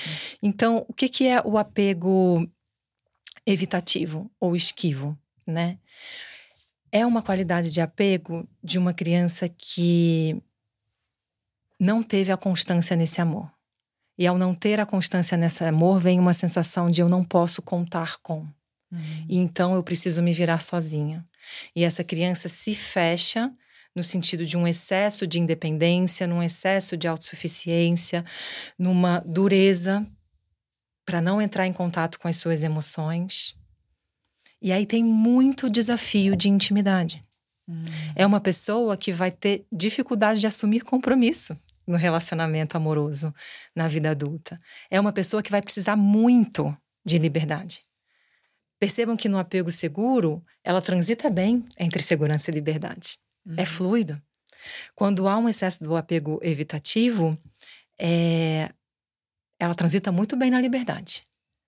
Então, 0.42 0.86
o 0.88 0.94
que, 0.94 1.10
que 1.10 1.28
é 1.28 1.42
o 1.44 1.58
apego 1.58 2.50
evitativo 3.46 4.32
ou 4.40 4.56
esquivo, 4.56 5.18
né? 5.46 5.78
É 6.92 7.06
uma 7.06 7.22
qualidade 7.22 7.72
de 7.72 7.82
apego 7.82 8.48
de 8.64 8.78
uma 8.78 8.94
criança 8.94 9.50
que 9.50 10.42
não 11.80 12.04
teve 12.04 12.32
a 12.32 12.38
constância 12.38 12.96
nesse 12.96 13.20
amor. 13.20 13.52
E 14.18 14.28
ao 14.28 14.38
não 14.38 14.54
ter 14.54 14.80
a 14.80 14.86
constância 14.86 15.36
nesse 15.36 15.64
amor, 15.64 16.00
vem 16.00 16.20
uma 16.20 16.34
sensação 16.34 16.90
de 16.90 17.02
eu 17.02 17.10
não 17.10 17.24
posso 17.24 17.62
contar 17.62 18.18
com. 18.22 18.48
Uhum. 18.92 19.26
E 19.28 19.38
então 19.38 19.74
eu 19.74 19.84
preciso 19.84 20.22
me 20.22 20.32
virar 20.32 20.62
sozinha. 20.62 21.26
E 21.76 21.84
essa 21.84 22.04
criança 22.04 22.48
se 22.48 22.76
fecha 22.76 23.52
no 23.96 24.04
sentido 24.04 24.46
de 24.46 24.58
um 24.58 24.68
excesso 24.68 25.28
de 25.28 25.40
independência, 25.40 26.28
num 26.28 26.42
excesso 26.42 26.98
de 26.98 27.08
autossuficiência, 27.08 28.26
numa 28.78 29.20
dureza 29.20 30.06
para 31.06 31.22
não 31.22 31.42
entrar 31.42 31.68
em 31.68 31.74
contato 31.74 32.20
com 32.20 32.28
as 32.28 32.38
suas 32.38 32.64
emoções. 32.64 33.56
E 34.62 34.72
aí 34.72 34.86
tem 34.86 35.04
muito 35.04 35.70
desafio 35.70 36.36
de 36.36 36.50
intimidade. 36.50 37.22
Hum. 37.68 37.84
É 38.16 38.26
uma 38.26 38.40
pessoa 38.40 38.98
que 38.98 39.12
vai 39.12 39.32
ter 39.32 39.66
dificuldade 39.72 40.40
de 40.40 40.48
assumir 40.48 40.82
compromisso 40.82 41.58
no 41.86 41.98
relacionamento 41.98 42.78
amoroso 42.78 43.34
na 43.76 43.88
vida 43.88 44.12
adulta. 44.12 44.58
É 44.90 45.00
uma 45.00 45.12
pessoa 45.12 45.44
que 45.44 45.52
vai 45.52 45.62
precisar 45.62 45.96
muito 45.96 46.76
de 47.06 47.18
liberdade. 47.18 47.84
Percebam 48.80 49.16
que 49.16 49.30
no 49.30 49.38
apego 49.38 49.72
seguro, 49.72 50.44
ela 50.64 50.82
transita 50.82 51.30
bem 51.30 51.64
entre 51.78 52.02
segurança 52.02 52.52
e 52.52 52.54
liberdade. 52.54 53.18
É 53.46 53.50
uhum. 53.50 53.56
É 53.58 53.66
fluido. 53.66 54.22
Quando 54.96 55.28
há 55.28 55.38
um 55.38 55.50
excesso 55.50 55.84
do 55.84 55.96
apego 55.96 56.40
evitativo, 56.42 57.38
é, 58.00 58.70
ela 59.60 59.76
transita 59.76 60.12
muito 60.12 60.36
bem 60.36 60.50
na 60.50 60.62
liberdade. 60.62 61.26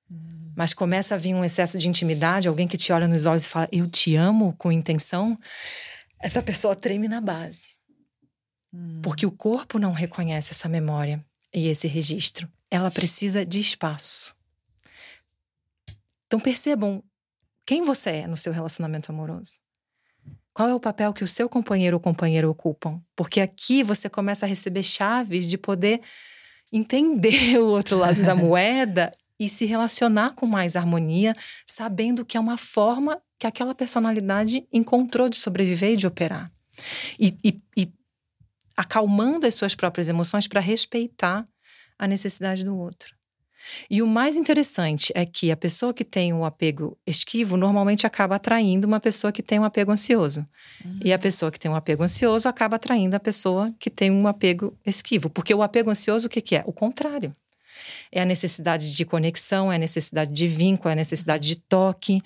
Uhum. 0.09 0.53
Mas 0.55 0.73
começa 0.73 1.15
a 1.15 1.17
vir 1.17 1.33
um 1.33 1.43
excesso 1.43 1.77
de 1.77 1.89
intimidade, 1.89 2.47
alguém 2.47 2.67
que 2.67 2.77
te 2.77 2.91
olha 2.91 3.07
nos 3.07 3.25
olhos 3.25 3.45
e 3.45 3.49
fala, 3.49 3.67
eu 3.71 3.89
te 3.89 4.15
amo 4.15 4.53
com 4.57 4.71
intenção, 4.71 5.37
essa 6.19 6.41
pessoa 6.41 6.75
treme 6.75 7.07
na 7.07 7.19
base. 7.19 7.75
Uhum. 8.73 9.01
Porque 9.01 9.25
o 9.25 9.31
corpo 9.31 9.79
não 9.79 9.91
reconhece 9.91 10.51
essa 10.51 10.69
memória 10.69 11.23
e 11.53 11.67
esse 11.67 11.87
registro. 11.87 12.51
Ela 12.69 12.91
precisa 12.91 13.45
de 13.45 13.59
espaço. 13.59 14.35
Então 16.27 16.39
percebam 16.39 17.03
quem 17.65 17.81
você 17.81 18.09
é 18.09 18.27
no 18.27 18.37
seu 18.37 18.51
relacionamento 18.51 19.11
amoroso. 19.11 19.59
Qual 20.55 20.69
é 20.69 20.73
o 20.73 20.79
papel 20.79 21.11
que 21.11 21.21
o 21.21 21.27
seu 21.27 21.49
companheiro 21.49 21.97
ou 21.97 21.99
companheira 21.99 22.49
ocupam? 22.49 23.01
Porque 23.13 23.41
aqui 23.41 23.83
você 23.83 24.09
começa 24.09 24.45
a 24.45 24.49
receber 24.49 24.83
chaves 24.83 25.49
de 25.49 25.57
poder 25.57 25.99
entender 26.71 27.59
o 27.59 27.67
outro 27.67 27.97
lado 27.97 28.23
da 28.23 28.33
moeda 28.33 29.11
e 29.37 29.49
se 29.49 29.65
relacionar 29.65 30.33
com 30.33 30.45
mais 30.45 30.77
harmonia, 30.77 31.35
sabendo 31.67 32.23
que 32.23 32.37
é 32.37 32.39
uma 32.39 32.57
forma 32.57 33.21
que 33.37 33.45
aquela 33.45 33.75
personalidade 33.75 34.65
encontrou 34.71 35.27
de 35.27 35.35
sobreviver 35.35 35.91
e 35.91 35.97
de 35.97 36.07
operar. 36.07 36.49
E, 37.19 37.35
e, 37.43 37.61
e 37.75 37.93
acalmando 38.77 39.45
as 39.45 39.55
suas 39.55 39.75
próprias 39.75 40.07
emoções 40.07 40.47
para 40.47 40.61
respeitar 40.61 41.45
a 41.99 42.07
necessidade 42.07 42.63
do 42.63 42.77
outro. 42.77 43.14
E 43.89 44.01
o 44.01 44.07
mais 44.07 44.35
interessante 44.35 45.11
é 45.15 45.25
que 45.25 45.51
a 45.51 45.57
pessoa 45.57 45.93
que 45.93 46.03
tem 46.03 46.33
um 46.33 46.45
apego 46.45 46.97
esquivo 47.05 47.57
normalmente 47.57 48.05
acaba 48.05 48.35
atraindo 48.35 48.87
uma 48.87 48.99
pessoa 48.99 49.31
que 49.31 49.43
tem 49.43 49.59
um 49.59 49.63
apego 49.63 49.91
ansioso. 49.91 50.45
Uhum. 50.83 50.99
E 51.03 51.13
a 51.13 51.19
pessoa 51.19 51.51
que 51.51 51.59
tem 51.59 51.69
um 51.69 51.75
apego 51.75 52.03
ansioso 52.03 52.47
acaba 52.47 52.75
atraindo 52.75 53.15
a 53.15 53.19
pessoa 53.19 53.73
que 53.79 53.89
tem 53.89 54.11
um 54.11 54.27
apego 54.27 54.77
esquivo. 54.85 55.29
Porque 55.29 55.53
o 55.53 55.63
apego 55.63 55.89
ansioso, 55.89 56.27
o 56.27 56.29
que, 56.29 56.41
que 56.41 56.55
é? 56.55 56.63
O 56.65 56.73
contrário. 56.73 57.35
É 58.11 58.21
a 58.21 58.25
necessidade 58.25 58.95
de 58.95 59.05
conexão, 59.05 59.71
é 59.71 59.75
a 59.75 59.79
necessidade 59.79 60.31
de 60.31 60.47
vínculo, 60.47 60.89
é 60.89 60.93
a 60.93 60.95
necessidade 60.95 61.47
de 61.47 61.57
toque. 61.57 62.21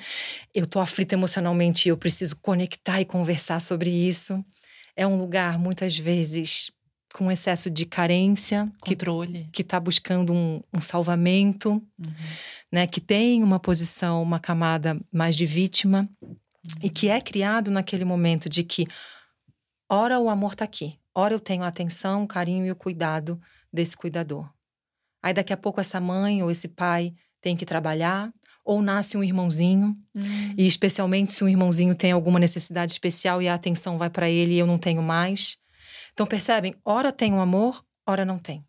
Eu 0.53 0.65
estou 0.65 0.81
aflita 0.81 1.15
emocionalmente 1.15 1.87
e 1.87 1.89
eu 1.89 1.97
preciso 1.97 2.37
conectar 2.37 3.01
e 3.01 3.05
conversar 3.05 3.59
sobre 3.59 3.89
isso. 3.89 4.43
É 4.95 5.07
um 5.07 5.17
lugar, 5.17 5.57
muitas 5.57 5.97
vezes, 5.97 6.71
com 7.13 7.31
excesso 7.31 7.69
de 7.69 7.85
carência, 7.85 8.71
Controle. 8.81 9.49
que 9.51 9.61
está 9.63 9.79
buscando 9.79 10.31
um, 10.33 10.61
um 10.73 10.79
salvamento, 10.81 11.71
Uhum. 11.99 12.13
né, 12.71 12.85
que 12.87 13.01
tem 13.01 13.41
uma 13.43 13.59
posição, 13.59 14.21
uma 14.21 14.39
camada 14.39 14.99
mais 15.11 15.35
de 15.35 15.45
vítima, 15.45 16.07
e 16.83 16.89
que 16.89 17.09
é 17.09 17.19
criado 17.19 17.71
naquele 17.71 18.05
momento 18.05 18.47
de 18.47 18.63
que, 18.63 18.85
ora 19.89 20.19
o 20.19 20.29
amor 20.29 20.53
está 20.53 20.65
aqui, 20.65 20.97
ora 21.15 21.33
eu 21.33 21.39
tenho 21.39 21.63
a 21.63 21.67
atenção, 21.67 22.23
o 22.23 22.27
carinho 22.27 22.65
e 22.65 22.71
o 22.71 22.75
cuidado 22.75 23.39
desse 23.73 23.97
cuidador. 23.97 24.47
Aí 25.21 25.33
daqui 25.33 25.51
a 25.51 25.57
pouco 25.57 25.81
essa 25.81 25.99
mãe 25.99 26.41
ou 26.43 26.49
esse 26.51 26.69
pai 26.69 27.13
tem 27.41 27.55
que 27.55 27.65
trabalhar, 27.65 28.31
ou 28.63 28.81
nasce 28.83 29.17
um 29.17 29.23
irmãozinho, 29.23 29.95
Hum. 30.15 30.53
e 30.57 30.67
especialmente 30.67 31.31
se 31.31 31.43
um 31.43 31.49
irmãozinho 31.49 31.95
tem 31.95 32.11
alguma 32.11 32.39
necessidade 32.39 32.91
especial 32.91 33.41
e 33.41 33.47
a 33.47 33.55
atenção 33.55 33.97
vai 33.97 34.09
para 34.09 34.29
ele 34.29 34.53
e 34.53 34.59
eu 34.59 34.67
não 34.67 34.77
tenho 34.77 35.01
mais. 35.01 35.57
Então 36.19 36.27
percebem, 36.27 36.73
ora 36.83 37.13
tem 37.13 37.31
um 37.31 37.39
amor, 37.39 37.81
ora 38.05 38.25
não 38.25 38.37
tem. 38.37 38.67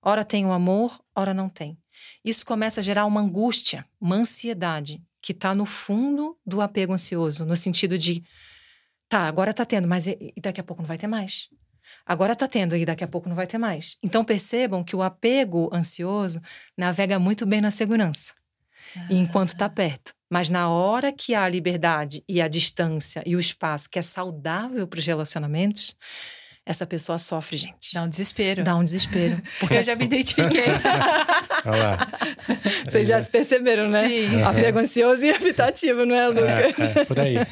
Ora 0.00 0.24
tem 0.24 0.46
um 0.46 0.52
amor, 0.52 0.96
ora 1.12 1.34
não 1.34 1.48
tem. 1.48 1.76
Isso 2.24 2.46
começa 2.46 2.78
a 2.78 2.84
gerar 2.84 3.04
uma 3.04 3.20
angústia, 3.20 3.84
uma 4.00 4.14
ansiedade 4.14 5.02
que 5.20 5.32
está 5.32 5.56
no 5.56 5.66
fundo 5.66 6.38
do 6.46 6.60
apego 6.60 6.92
ansioso, 6.92 7.44
no 7.44 7.56
sentido 7.56 7.98
de 7.98 8.22
tá, 9.08 9.26
agora 9.26 9.52
tá 9.52 9.64
tendo, 9.64 9.88
mas 9.88 10.06
e 10.06 10.16
e 10.36 10.40
daqui 10.40 10.60
a 10.60 10.62
pouco 10.62 10.82
não 10.82 10.86
vai 10.86 10.96
ter 10.96 11.08
mais. 11.08 11.48
Agora 12.06 12.36
tá 12.36 12.46
tendo 12.46 12.76
e 12.76 12.86
daqui 12.86 13.02
a 13.02 13.08
pouco 13.08 13.28
não 13.28 13.34
vai 13.34 13.48
ter 13.48 13.58
mais. 13.58 13.98
Então 14.00 14.24
percebam 14.24 14.84
que 14.84 14.94
o 14.94 15.02
apego 15.02 15.68
ansioso 15.74 16.40
navega 16.78 17.18
muito 17.18 17.44
bem 17.44 17.60
na 17.60 17.72
segurança 17.72 18.34
e 19.10 19.16
enquanto 19.16 19.48
está 19.48 19.68
perto. 19.68 20.14
Mas 20.30 20.48
na 20.48 20.68
hora 20.68 21.12
que 21.12 21.34
há 21.34 21.42
a 21.42 21.48
liberdade 21.48 22.22
e 22.28 22.40
a 22.40 22.46
distância 22.46 23.20
e 23.26 23.34
o 23.34 23.40
espaço 23.40 23.90
que 23.90 23.98
é 23.98 24.02
saudável 24.02 24.86
para 24.86 25.00
os 25.00 25.06
relacionamentos, 25.06 25.96
essa 26.66 26.86
pessoa 26.86 27.18
sofre, 27.18 27.56
gente. 27.58 27.92
Dá 27.92 28.02
um 28.02 28.08
desespero. 28.08 28.64
Dá 28.64 28.74
um 28.76 28.84
desespero. 28.84 29.40
Porque 29.60 29.76
Eu 29.76 29.82
já 29.82 29.94
me 29.96 30.04
identifiquei. 30.06 30.64
Olha 31.66 31.82
lá. 31.82 32.08
vocês 32.88 33.06
já 33.08 33.20
se 33.20 33.30
perceberam, 33.30 33.88
né? 33.88 34.08
Sim. 34.08 34.42
Apego 34.42 34.78
ansioso 34.78 35.24
e 35.24 35.28
evitativo, 35.30 36.04
não 36.06 36.14
é, 36.16 36.28
Lucas? 36.28 36.78
É, 36.96 37.00
é, 37.00 37.04
por 37.04 37.18
aí. 37.20 37.34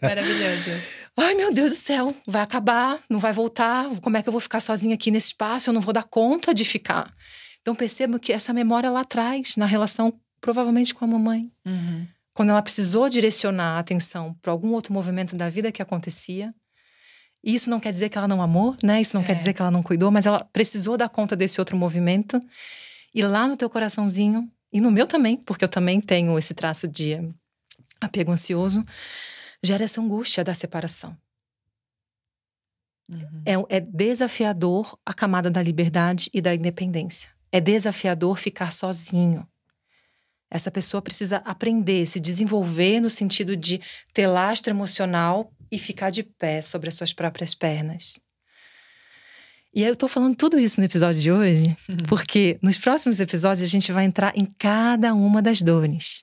Maravilhoso. 0.00 0.70
Ai, 1.16 1.34
meu 1.34 1.52
Deus 1.52 1.72
do 1.72 1.76
céu, 1.76 2.08
vai 2.26 2.42
acabar, 2.42 2.98
não 3.08 3.18
vai 3.18 3.32
voltar. 3.32 3.86
Como 4.00 4.16
é 4.16 4.22
que 4.22 4.28
eu 4.28 4.32
vou 4.32 4.40
ficar 4.40 4.60
sozinha 4.60 4.94
aqui 4.94 5.10
nesse 5.10 5.28
espaço? 5.28 5.70
Eu 5.70 5.74
não 5.74 5.80
vou 5.80 5.92
dar 5.92 6.04
conta 6.04 6.54
de 6.54 6.64
ficar. 6.64 7.12
Então 7.60 7.74
percebam 7.74 8.18
que 8.18 8.32
essa 8.32 8.52
memória 8.52 8.90
lá 8.90 9.00
atrás, 9.00 9.56
na 9.56 9.66
relação 9.66 10.12
provavelmente 10.40 10.94
com 10.94 11.04
a 11.04 11.08
mamãe, 11.08 11.50
Uhum. 11.64 12.06
quando 12.34 12.50
ela 12.50 12.62
precisou 12.62 13.08
direcionar 13.08 13.76
a 13.76 13.78
atenção 13.78 14.34
para 14.42 14.50
algum 14.50 14.72
outro 14.72 14.92
movimento 14.92 15.36
da 15.36 15.48
vida 15.48 15.70
que 15.70 15.80
acontecia. 15.82 16.52
E 17.44 17.54
isso 17.54 17.68
não 17.68 17.80
quer 17.80 17.92
dizer 17.92 18.08
que 18.08 18.16
ela 18.16 18.28
não 18.28 18.40
amou, 18.40 18.76
né? 18.82 19.00
Isso 19.00 19.16
não 19.16 19.24
É. 19.24 19.26
quer 19.26 19.34
dizer 19.34 19.52
que 19.52 19.60
ela 19.60 19.70
não 19.70 19.82
cuidou, 19.82 20.10
mas 20.10 20.26
ela 20.26 20.44
precisou 20.52 20.96
dar 20.96 21.08
conta 21.08 21.34
desse 21.34 21.60
outro 21.60 21.76
movimento. 21.76 22.40
E 23.14 23.22
lá 23.22 23.48
no 23.48 23.56
teu 23.56 23.68
coraçãozinho, 23.68 24.50
e 24.72 24.80
no 24.80 24.90
meu 24.90 25.06
também, 25.06 25.36
porque 25.36 25.64
eu 25.64 25.68
também 25.68 26.00
tenho 26.00 26.38
esse 26.38 26.54
traço 26.54 26.86
de 26.88 27.18
apego 28.00 28.32
ansioso, 28.32 28.84
gera 29.62 29.84
essa 29.84 30.00
angústia 30.00 30.42
da 30.42 30.54
separação. 30.54 31.16
Uhum. 33.10 33.42
É, 33.44 33.76
é 33.76 33.80
desafiador 33.80 34.98
a 35.04 35.12
camada 35.12 35.50
da 35.50 35.62
liberdade 35.62 36.30
e 36.32 36.40
da 36.40 36.54
independência. 36.54 37.30
É 37.50 37.60
desafiador 37.60 38.38
ficar 38.38 38.72
sozinho. 38.72 39.46
Essa 40.50 40.70
pessoa 40.70 41.02
precisa 41.02 41.38
aprender, 41.38 42.06
se 42.06 42.20
desenvolver 42.20 43.00
no 43.00 43.10
sentido 43.10 43.56
de 43.56 43.80
ter 44.12 44.26
lastro 44.26 44.70
emocional 44.70 45.52
e 45.72 45.78
ficar 45.78 46.10
de 46.10 46.22
pé 46.22 46.60
sobre 46.60 46.90
as 46.90 46.94
suas 46.94 47.14
próprias 47.14 47.54
pernas. 47.54 48.20
E 49.74 49.82
aí 49.82 49.88
eu 49.88 49.96
tô 49.96 50.06
falando 50.06 50.36
tudo 50.36 50.58
isso 50.58 50.78
no 50.78 50.84
episódio 50.84 51.22
de 51.22 51.32
hoje, 51.32 51.74
porque 52.06 52.58
nos 52.60 52.76
próximos 52.76 53.18
episódios 53.18 53.62
a 53.62 53.68
gente 53.68 53.90
vai 53.90 54.04
entrar 54.04 54.36
em 54.36 54.44
cada 54.58 55.14
uma 55.14 55.40
das 55.40 55.62
dores. 55.62 56.22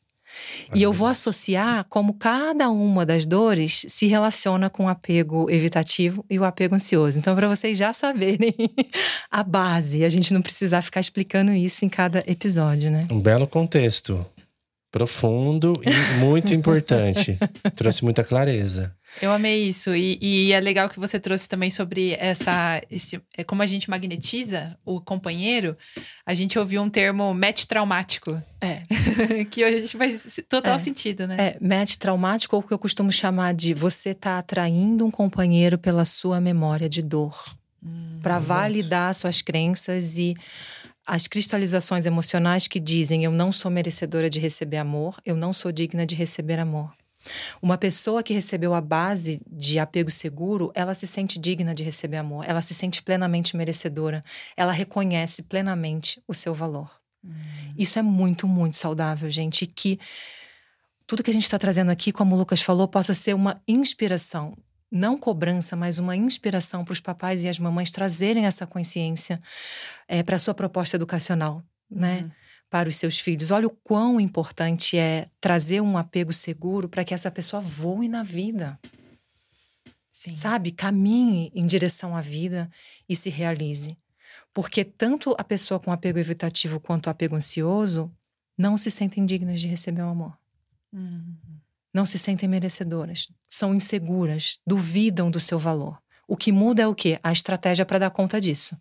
E 0.75 0.83
eu 0.83 0.93
vou 0.93 1.07
associar 1.07 1.83
como 1.89 2.13
cada 2.13 2.69
uma 2.69 3.03
das 3.03 3.25
dores 3.25 3.85
se 3.89 4.05
relaciona 4.05 4.69
com 4.69 4.85
o 4.85 4.87
apego 4.87 5.49
evitativo 5.49 6.23
e 6.29 6.37
o 6.37 6.43
apego 6.45 6.75
ansioso. 6.75 7.17
Então, 7.17 7.35
para 7.35 7.47
vocês 7.47 7.75
já 7.75 7.91
saberem 7.91 8.53
a 9.31 9.43
base, 9.43 10.05
a 10.05 10.09
gente 10.09 10.31
não 10.31 10.41
precisar 10.43 10.83
ficar 10.83 10.99
explicando 10.99 11.51
isso 11.51 11.83
em 11.83 11.89
cada 11.89 12.23
episódio, 12.27 12.91
né? 12.91 12.99
Um 13.09 13.19
belo 13.19 13.47
contexto. 13.47 14.23
Profundo 14.91 15.79
e 15.83 16.19
muito 16.19 16.53
importante. 16.53 17.37
Trouxe 17.75 18.03
muita 18.03 18.23
clareza. 18.23 18.95
Eu 19.21 19.31
amei 19.31 19.63
isso. 19.67 19.95
E, 19.95 20.17
e 20.21 20.51
é 20.51 20.59
legal 20.59 20.87
que 20.89 20.99
você 20.99 21.19
trouxe 21.19 21.47
também 21.47 21.69
sobre 21.69 22.15
essa. 22.19 22.81
Esse, 22.89 23.21
é 23.37 23.43
como 23.43 23.61
a 23.61 23.65
gente 23.65 23.89
magnetiza 23.89 24.77
o 24.85 25.01
companheiro. 25.01 25.75
A 26.25 26.33
gente 26.33 26.57
ouviu 26.57 26.81
um 26.81 26.89
termo 26.89 27.33
match 27.33 27.65
traumático. 27.65 28.41
É. 28.61 28.81
que 29.51 29.63
a 29.63 29.71
gente 29.71 29.97
faz 29.97 30.39
total 30.47 30.75
É. 30.75 30.79
sentido, 30.79 31.27
né? 31.27 31.35
É, 31.39 31.57
match 31.61 31.95
traumático 31.95 32.55
ou 32.55 32.61
o 32.61 32.65
que 32.65 32.73
eu 32.73 32.79
costumo 32.79 33.11
chamar 33.11 33.53
de 33.53 33.73
você 33.73 34.13
tá 34.13 34.37
atraindo 34.39 35.05
um 35.05 35.11
companheiro 35.11 35.77
pela 35.77 36.05
sua 36.05 36.39
memória 36.41 36.87
de 36.89 37.01
dor. 37.01 37.35
para 38.21 38.35
exato. 38.35 38.45
validar 38.47 39.15
suas 39.15 39.41
crenças 39.41 40.17
e 40.17 40.35
as 41.07 41.27
cristalizações 41.27 42.05
emocionais 42.05 42.67
que 42.67 42.79
dizem 42.79 43.23
eu 43.23 43.31
não 43.31 43.51
sou 43.51 43.71
merecedora 43.71 44.29
de 44.29 44.39
receber 44.39 44.77
amor, 44.77 45.15
eu 45.25 45.35
não 45.35 45.53
sou 45.53 45.71
digna 45.71 46.05
de 46.05 46.13
receber 46.15 46.59
amor. 46.59 46.91
Uma 47.61 47.77
pessoa 47.77 48.23
que 48.23 48.33
recebeu 48.33 48.73
a 48.73 48.81
base 48.81 49.41
de 49.49 49.79
apego 49.79 50.09
seguro, 50.09 50.71
ela 50.73 50.93
se 50.93 51.07
sente 51.07 51.39
digna 51.39 51.73
de 51.75 51.83
receber 51.83 52.17
amor, 52.17 52.45
ela 52.47 52.61
se 52.61 52.73
sente 52.73 53.01
plenamente 53.01 53.55
merecedora, 53.55 54.23
ela 54.55 54.71
reconhece 54.71 55.43
plenamente 55.43 56.21
o 56.27 56.33
seu 56.33 56.53
valor. 56.53 56.89
Isso 57.77 57.99
é 57.99 58.01
muito, 58.01 58.47
muito 58.47 58.77
saudável, 58.77 59.29
gente. 59.29 59.63
E 59.63 59.67
que 59.67 59.99
tudo 61.05 61.23
que 61.23 61.29
a 61.29 61.33
gente 61.33 61.43
está 61.43 61.57
trazendo 61.57 61.91
aqui, 61.91 62.11
como 62.11 62.35
o 62.35 62.37
Lucas 62.37 62.61
falou, 62.61 62.87
possa 62.87 63.13
ser 63.13 63.33
uma 63.33 63.61
inspiração. 63.67 64.57
Não 64.91 65.17
cobrança, 65.17 65.75
mas 65.75 65.99
uma 65.99 66.15
inspiração 66.15 66.83
para 66.83 66.93
os 66.93 66.99
papais 66.99 67.43
e 67.43 67.49
as 67.49 67.59
mamães 67.59 67.91
trazerem 67.91 68.45
essa 68.45 68.65
consciência 68.65 69.39
para 70.25 70.35
a 70.35 70.39
sua 70.39 70.53
proposta 70.53 70.97
educacional, 70.97 71.63
né? 71.89 72.23
Para 72.69 72.87
os 72.87 72.97
seus 72.97 73.19
filhos. 73.19 73.51
Olha 73.51 73.67
o 73.67 73.71
quão 73.83 74.19
importante 74.19 74.97
é 74.97 75.27
trazer 75.41 75.81
um 75.81 75.97
apego 75.97 76.31
seguro 76.31 76.87
para 76.87 77.03
que 77.03 77.13
essa 77.13 77.31
pessoa 77.31 77.61
voe 77.61 78.07
na 78.07 78.21
vida, 78.21 78.79
Sim. 80.13 80.35
sabe? 80.35 80.71
Caminhe 80.71 81.51
em 81.55 81.65
direção 81.65 82.15
à 82.15 82.21
vida 82.21 82.69
e 83.07 83.15
se 83.15 83.29
realize. 83.29 83.97
Porque 84.53 84.83
tanto 84.83 85.35
a 85.37 85.43
pessoa 85.43 85.79
com 85.79 85.91
apego 85.91 86.19
evitativo 86.19 86.79
quanto 86.79 87.07
o 87.07 87.09
apego 87.09 87.35
ansioso 87.35 88.11
não 88.57 88.77
se 88.77 88.91
sentem 88.91 89.25
dignas 89.25 89.61
de 89.61 89.67
receber 89.67 90.01
o 90.01 90.09
amor. 90.09 90.37
Uhum. 90.91 91.35
Não 91.93 92.05
se 92.05 92.19
sentem 92.19 92.47
merecedoras, 92.47 93.27
são 93.49 93.73
inseguras, 93.73 94.59
duvidam 94.65 95.31
do 95.31 95.39
seu 95.39 95.57
valor. 95.57 95.99
O 96.27 96.37
que 96.37 96.51
muda 96.51 96.83
é 96.83 96.87
o 96.87 96.93
quê? 96.93 97.19
A 97.23 97.31
estratégia 97.31 97.85
para 97.85 97.99
dar 97.99 98.11
conta 98.11 98.39
disso. 98.39 98.77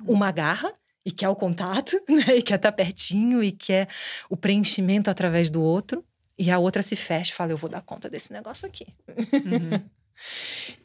Uma 0.00 0.28
agarra 0.28 0.72
e 1.04 1.10
quer 1.10 1.28
o 1.28 1.36
contato, 1.36 1.92
né? 2.08 2.36
E 2.36 2.42
quer 2.42 2.56
estar 2.56 2.72
pertinho 2.72 3.42
e 3.42 3.52
quer 3.52 3.88
o 4.28 4.36
preenchimento 4.36 5.10
através 5.10 5.50
do 5.50 5.62
outro. 5.62 6.04
E 6.38 6.50
a 6.50 6.58
outra 6.58 6.82
se 6.82 6.96
fecha 6.96 7.32
e 7.32 7.34
fala: 7.34 7.52
Eu 7.52 7.56
vou 7.56 7.68
dar 7.68 7.82
conta 7.82 8.08
desse 8.08 8.32
negócio 8.32 8.66
aqui. 8.66 8.86
Uhum. 9.08 9.82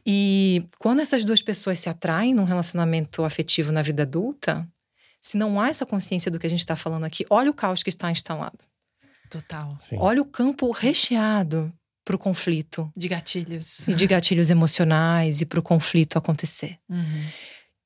E 0.06 0.66
quando 0.80 1.02
essas 1.02 1.26
duas 1.26 1.42
pessoas 1.42 1.80
se 1.80 1.90
atraem 1.90 2.34
num 2.34 2.46
relacionamento 2.46 3.24
afetivo 3.24 3.72
na 3.72 3.82
vida 3.82 4.04
adulta, 4.04 4.66
se 5.20 5.38
não 5.38 5.60
há 5.60 5.68
essa 5.70 5.86
consciência 5.86 6.32
do 6.32 6.40
que 6.40 6.48
a 6.48 6.50
gente 6.50 6.60
está 6.60 6.76
falando 6.76 7.04
aqui, 7.04 7.26
olha 7.30 7.50
o 7.50 7.54
caos 7.54 7.84
que 7.84 7.90
está 7.90 8.12
instalado. 8.12 8.60
Total. 9.30 9.76
Sim. 9.80 9.98
Olha 10.00 10.22
o 10.22 10.26
campo 10.26 10.72
recheado 10.72 11.74
para 12.06 12.16
o 12.16 12.20
conflito 12.20 12.92
De 12.96 13.08
gatilhos. 13.08 13.88
e 13.88 13.96
de 13.96 14.06
gatilhos 14.06 14.52
emocionais 14.52 15.42
e 15.42 15.46
para 15.46 15.60
o 15.60 15.64
conflito 15.64 16.18
acontecer. 16.18 16.78
Uhum. 16.88 17.26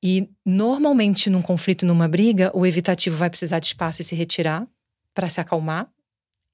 E 0.02 0.30
normalmente 0.44 1.28
num 1.28 1.42
conflito, 1.42 1.84
numa 1.84 2.08
briga, 2.08 2.50
o 2.54 2.64
evitativo 2.64 3.16
vai 3.16 3.28
precisar 3.28 3.58
de 3.58 3.66
espaço 3.66 4.00
e 4.00 4.04
se 4.04 4.14
retirar 4.14 4.66
para 5.14 5.28
se 5.28 5.40
acalmar, 5.40 5.90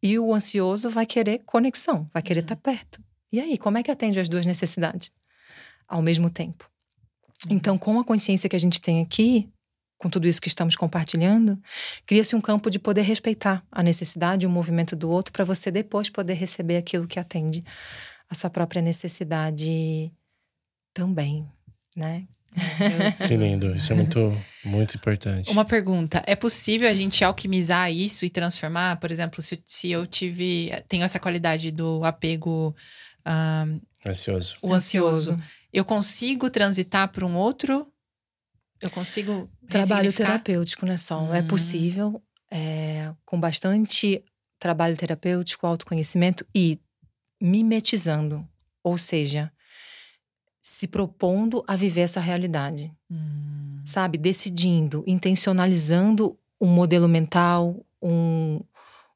e 0.02 0.18
o 0.18 0.34
ansioso 0.34 0.90
vai 0.90 1.06
querer 1.06 1.40
conexão, 1.44 2.08
vai 2.12 2.22
querer 2.22 2.40
estar 2.40 2.56
perto. 2.56 3.02
E 3.32 3.40
aí, 3.40 3.58
como 3.58 3.78
é 3.78 3.82
que 3.82 3.90
atende 3.90 4.20
as 4.20 4.28
duas 4.28 4.46
necessidades 4.46 5.10
ao 5.88 6.02
mesmo 6.02 6.30
tempo? 6.30 6.70
Então, 7.50 7.76
com 7.76 7.98
a 7.98 8.04
consciência 8.04 8.48
que 8.48 8.56
a 8.56 8.60
gente 8.60 8.80
tem 8.80 9.02
aqui, 9.02 9.48
com 9.98 10.10
tudo 10.10 10.26
isso 10.26 10.40
que 10.40 10.48
estamos 10.48 10.76
compartilhando, 10.76 11.60
cria-se 12.04 12.36
um 12.36 12.40
campo 12.40 12.70
de 12.70 12.78
poder 12.78 13.02
respeitar 13.02 13.64
a 13.70 13.82
necessidade 13.82 14.44
e 14.44 14.46
o 14.46 14.50
movimento 14.50 14.94
do 14.94 15.10
outro 15.10 15.32
para 15.32 15.44
você 15.44 15.70
depois 15.70 16.10
poder 16.10 16.34
receber 16.34 16.76
aquilo 16.76 17.06
que 17.06 17.18
atende 17.18 17.64
a 18.28 18.34
sua 18.34 18.50
própria 18.50 18.82
necessidade 18.82 20.12
também, 20.92 21.48
né? 21.96 22.26
Que 23.26 23.36
lindo. 23.36 23.74
Isso 23.76 23.92
é 23.92 23.96
muito, 23.96 24.42
muito 24.64 24.96
importante. 24.96 25.50
Uma 25.50 25.64
pergunta: 25.64 26.22
é 26.26 26.34
possível 26.34 26.88
a 26.88 26.94
gente 26.94 27.22
alquimizar 27.24 27.90
isso 27.92 28.24
e 28.24 28.30
transformar? 28.30 28.96
Por 28.96 29.10
exemplo, 29.10 29.42
se, 29.42 29.62
se 29.64 29.90
eu 29.90 30.06
tive. 30.06 30.70
Tenho 30.88 31.04
essa 31.04 31.18
qualidade 31.18 31.70
do 31.70 32.04
apego. 32.04 32.74
ah, 33.24 33.66
Ansioso. 34.06 34.56
o 34.62 34.72
ansioso. 34.72 35.32
Ansioso. 35.32 35.50
eu 35.72 35.84
consigo 35.84 36.48
transitar 36.48 37.08
para 37.08 37.26
um 37.26 37.36
outro? 37.36 37.86
Eu 38.80 38.90
consigo. 38.90 39.50
Trabalho 39.68 40.12
terapêutico, 40.12 40.86
né, 40.86 40.96
Sol? 40.96 41.26
É 41.26 41.30
hum. 41.30 41.34
É 41.34 41.42
possível, 41.42 42.22
é, 42.50 43.12
com 43.24 43.38
bastante 43.40 44.22
trabalho 44.58 44.96
terapêutico, 44.96 45.66
autoconhecimento 45.66 46.46
e 46.54 46.80
mimetizando, 47.40 48.46
ou 48.82 48.96
seja, 48.96 49.52
se 50.68 50.88
propondo 50.88 51.62
a 51.68 51.76
viver 51.76 52.00
essa 52.00 52.18
realidade. 52.18 52.92
Hum. 53.08 53.80
Sabe? 53.84 54.18
Decidindo, 54.18 55.04
intencionalizando 55.06 56.36
um 56.60 56.66
modelo 56.66 57.06
mental, 57.06 57.86
um, 58.02 58.60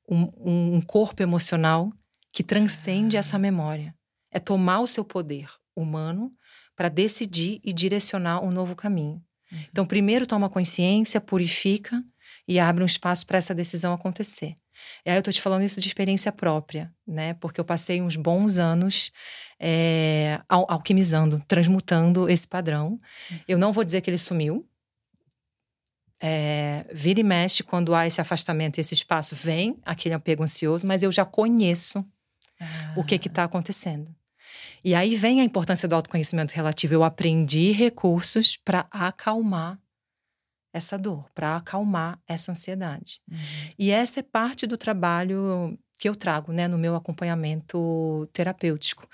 um, 0.08 0.76
um 0.76 0.80
corpo 0.80 1.24
emocional 1.24 1.92
que 2.30 2.44
transcende 2.44 3.16
essa 3.16 3.36
memória. 3.36 3.92
É 4.30 4.38
tomar 4.38 4.78
o 4.78 4.86
seu 4.86 5.04
poder 5.04 5.50
humano 5.74 6.32
para 6.76 6.88
decidir 6.88 7.60
e 7.64 7.72
direcionar 7.72 8.44
um 8.44 8.52
novo 8.52 8.76
caminho. 8.76 9.20
Uhum. 9.50 9.64
Então, 9.72 9.84
primeiro 9.84 10.28
toma 10.28 10.48
consciência, 10.48 11.20
purifica 11.20 12.00
e 12.46 12.60
abre 12.60 12.84
um 12.84 12.86
espaço 12.86 13.26
para 13.26 13.38
essa 13.38 13.52
decisão 13.52 13.92
acontecer. 13.92 14.56
E 15.04 15.10
aí 15.10 15.16
eu 15.16 15.22
tô 15.22 15.32
te 15.32 15.42
falando 15.42 15.64
isso 15.64 15.80
de 15.80 15.88
experiência 15.88 16.30
própria, 16.30 16.94
né? 17.04 17.34
Porque 17.34 17.60
eu 17.60 17.64
passei 17.64 18.00
uns 18.00 18.14
bons 18.14 18.56
anos 18.56 19.10
é, 19.60 20.40
al 20.48 20.64
alquimizando, 20.68 21.44
transmutando 21.46 22.28
esse 22.30 22.48
padrão. 22.48 22.98
Eu 23.46 23.58
não 23.58 23.72
vou 23.72 23.84
dizer 23.84 24.00
que 24.00 24.08
ele 24.08 24.16
sumiu. 24.16 24.66
É, 26.22 26.86
vira 26.92 27.20
e 27.20 27.22
mexe 27.22 27.62
quando 27.62 27.94
há 27.94 28.06
esse 28.06 28.20
afastamento 28.20 28.78
e 28.78 28.80
esse 28.80 28.94
espaço, 28.94 29.34
vem 29.34 29.78
aquele 29.84 30.14
apego 30.14 30.42
ansioso, 30.42 30.86
mas 30.86 31.02
eu 31.02 31.10
já 31.10 31.24
conheço 31.24 32.04
ah. 32.60 32.94
o 32.96 33.04
que 33.04 33.14
está 33.14 33.44
acontecendo. 33.44 34.14
E 34.82 34.94
aí 34.94 35.14
vem 35.14 35.40
a 35.40 35.44
importância 35.44 35.88
do 35.88 35.94
autoconhecimento 35.94 36.52
relativo. 36.52 36.94
Eu 36.94 37.04
aprendi 37.04 37.72
recursos 37.72 38.56
para 38.56 38.86
acalmar 38.90 39.78
essa 40.72 40.96
dor, 40.96 41.28
para 41.34 41.56
acalmar 41.56 42.18
essa 42.26 42.52
ansiedade. 42.52 43.20
Uhum. 43.30 43.38
E 43.78 43.90
essa 43.90 44.20
é 44.20 44.22
parte 44.22 44.66
do 44.66 44.76
trabalho 44.76 45.78
que 46.00 46.08
eu 46.08 46.16
trago 46.16 46.50
né, 46.50 46.66
no 46.66 46.78
meu 46.78 46.96
acompanhamento 46.96 48.26
terapêutico, 48.32 49.06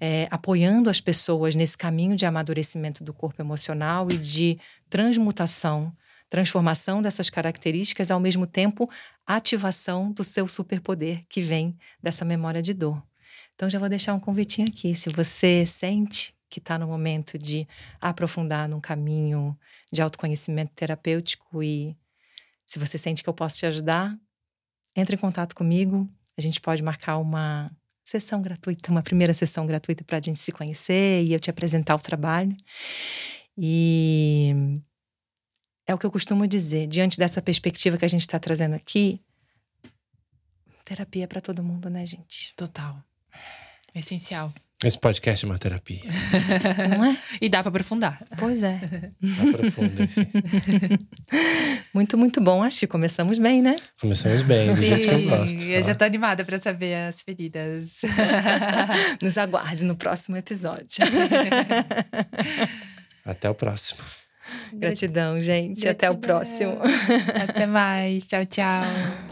é, 0.00 0.28
apoiando 0.30 0.88
as 0.88 1.00
pessoas 1.00 1.56
nesse 1.56 1.76
caminho 1.76 2.14
de 2.14 2.24
amadurecimento 2.24 3.02
do 3.02 3.12
corpo 3.12 3.42
emocional 3.42 4.08
e 4.08 4.16
de 4.16 4.56
transmutação, 4.88 5.92
transformação 6.30 7.02
dessas 7.02 7.28
características, 7.28 8.12
ao 8.12 8.20
mesmo 8.20 8.46
tempo 8.46 8.88
ativação 9.26 10.12
do 10.12 10.22
seu 10.22 10.46
superpoder 10.46 11.24
que 11.28 11.42
vem 11.42 11.76
dessa 12.00 12.24
memória 12.24 12.62
de 12.62 12.72
dor. 12.72 13.02
Então 13.56 13.68
já 13.68 13.80
vou 13.80 13.88
deixar 13.88 14.14
um 14.14 14.20
convitinho 14.20 14.68
aqui. 14.70 14.94
Se 14.94 15.10
você 15.10 15.66
sente 15.66 16.32
que 16.48 16.60
está 16.60 16.78
no 16.78 16.86
momento 16.86 17.36
de 17.36 17.66
aprofundar 18.00 18.68
num 18.68 18.80
caminho 18.80 19.58
de 19.92 20.00
autoconhecimento 20.00 20.72
terapêutico 20.72 21.64
e 21.64 21.96
se 22.64 22.78
você 22.78 22.96
sente 22.96 23.24
que 23.24 23.28
eu 23.28 23.34
posso 23.34 23.58
te 23.58 23.66
ajudar, 23.66 24.16
entre 24.94 25.16
em 25.16 25.18
contato 25.18 25.54
comigo. 25.54 26.08
A 26.38 26.40
gente 26.40 26.60
pode 26.60 26.82
marcar 26.82 27.18
uma 27.18 27.70
sessão 28.04 28.40
gratuita, 28.40 28.90
uma 28.90 29.02
primeira 29.02 29.34
sessão 29.34 29.66
gratuita 29.66 30.04
para 30.04 30.18
a 30.18 30.20
gente 30.20 30.38
se 30.38 30.52
conhecer 30.52 31.24
e 31.24 31.32
eu 31.32 31.40
te 31.40 31.50
apresentar 31.50 31.96
o 31.96 31.98
trabalho. 31.98 32.56
E 33.56 34.80
é 35.84 35.92
o 35.92 35.98
que 35.98 36.06
eu 36.06 36.10
costumo 36.10 36.46
dizer, 36.46 36.86
diante 36.86 37.18
dessa 37.18 37.42
perspectiva 37.42 37.98
que 37.98 38.04
a 38.04 38.08
gente 38.08 38.20
está 38.20 38.38
trazendo 38.38 38.74
aqui, 38.74 39.20
terapia 40.84 41.24
é 41.24 41.26
para 41.26 41.40
todo 41.40 41.62
mundo, 41.62 41.90
né, 41.90 42.06
gente? 42.06 42.54
Total. 42.56 43.02
Essencial. 43.94 44.52
Esse 44.84 44.96
podcast 44.96 45.44
é 45.44 45.48
uma 45.48 45.58
terapia. 45.58 46.00
Não 46.96 47.04
é? 47.04 47.18
E 47.40 47.48
dá 47.48 47.62
para 47.62 47.70
aprofundar. 47.70 48.22
Pois 48.38 48.62
é. 48.62 48.78
Aprofundem-se. 49.48 50.20
muito, 51.92 52.16
muito 52.16 52.40
bom. 52.40 52.62
Acho 52.62 52.78
que 52.80 52.86
começamos 52.86 53.40
bem, 53.40 53.60
né? 53.60 53.74
Começamos 54.00 54.42
bem, 54.42 54.72
do 54.72 54.80
Sim, 54.80 54.88
jeito 54.88 55.08
que 55.08 55.14
eu 55.14 55.28
gosto. 55.28 55.62
Eu 55.64 55.82
já 55.82 55.96
tô 55.96 56.04
animada 56.04 56.44
para 56.44 56.60
saber 56.60 56.94
as 56.94 57.22
feridas. 57.22 58.02
Nos 59.20 59.36
aguarde 59.36 59.84
no 59.84 59.96
próximo 59.96 60.36
episódio. 60.36 60.86
Até 63.24 63.50
o 63.50 63.54
próximo. 63.56 64.00
Gratidão, 64.74 65.40
gente. 65.40 65.80
Gratidão. 65.80 65.90
Até 65.90 66.10
o 66.10 66.16
próximo. 66.18 66.78
Até 67.48 67.66
mais. 67.66 68.28
Tchau, 68.28 68.46
tchau. 68.46 69.27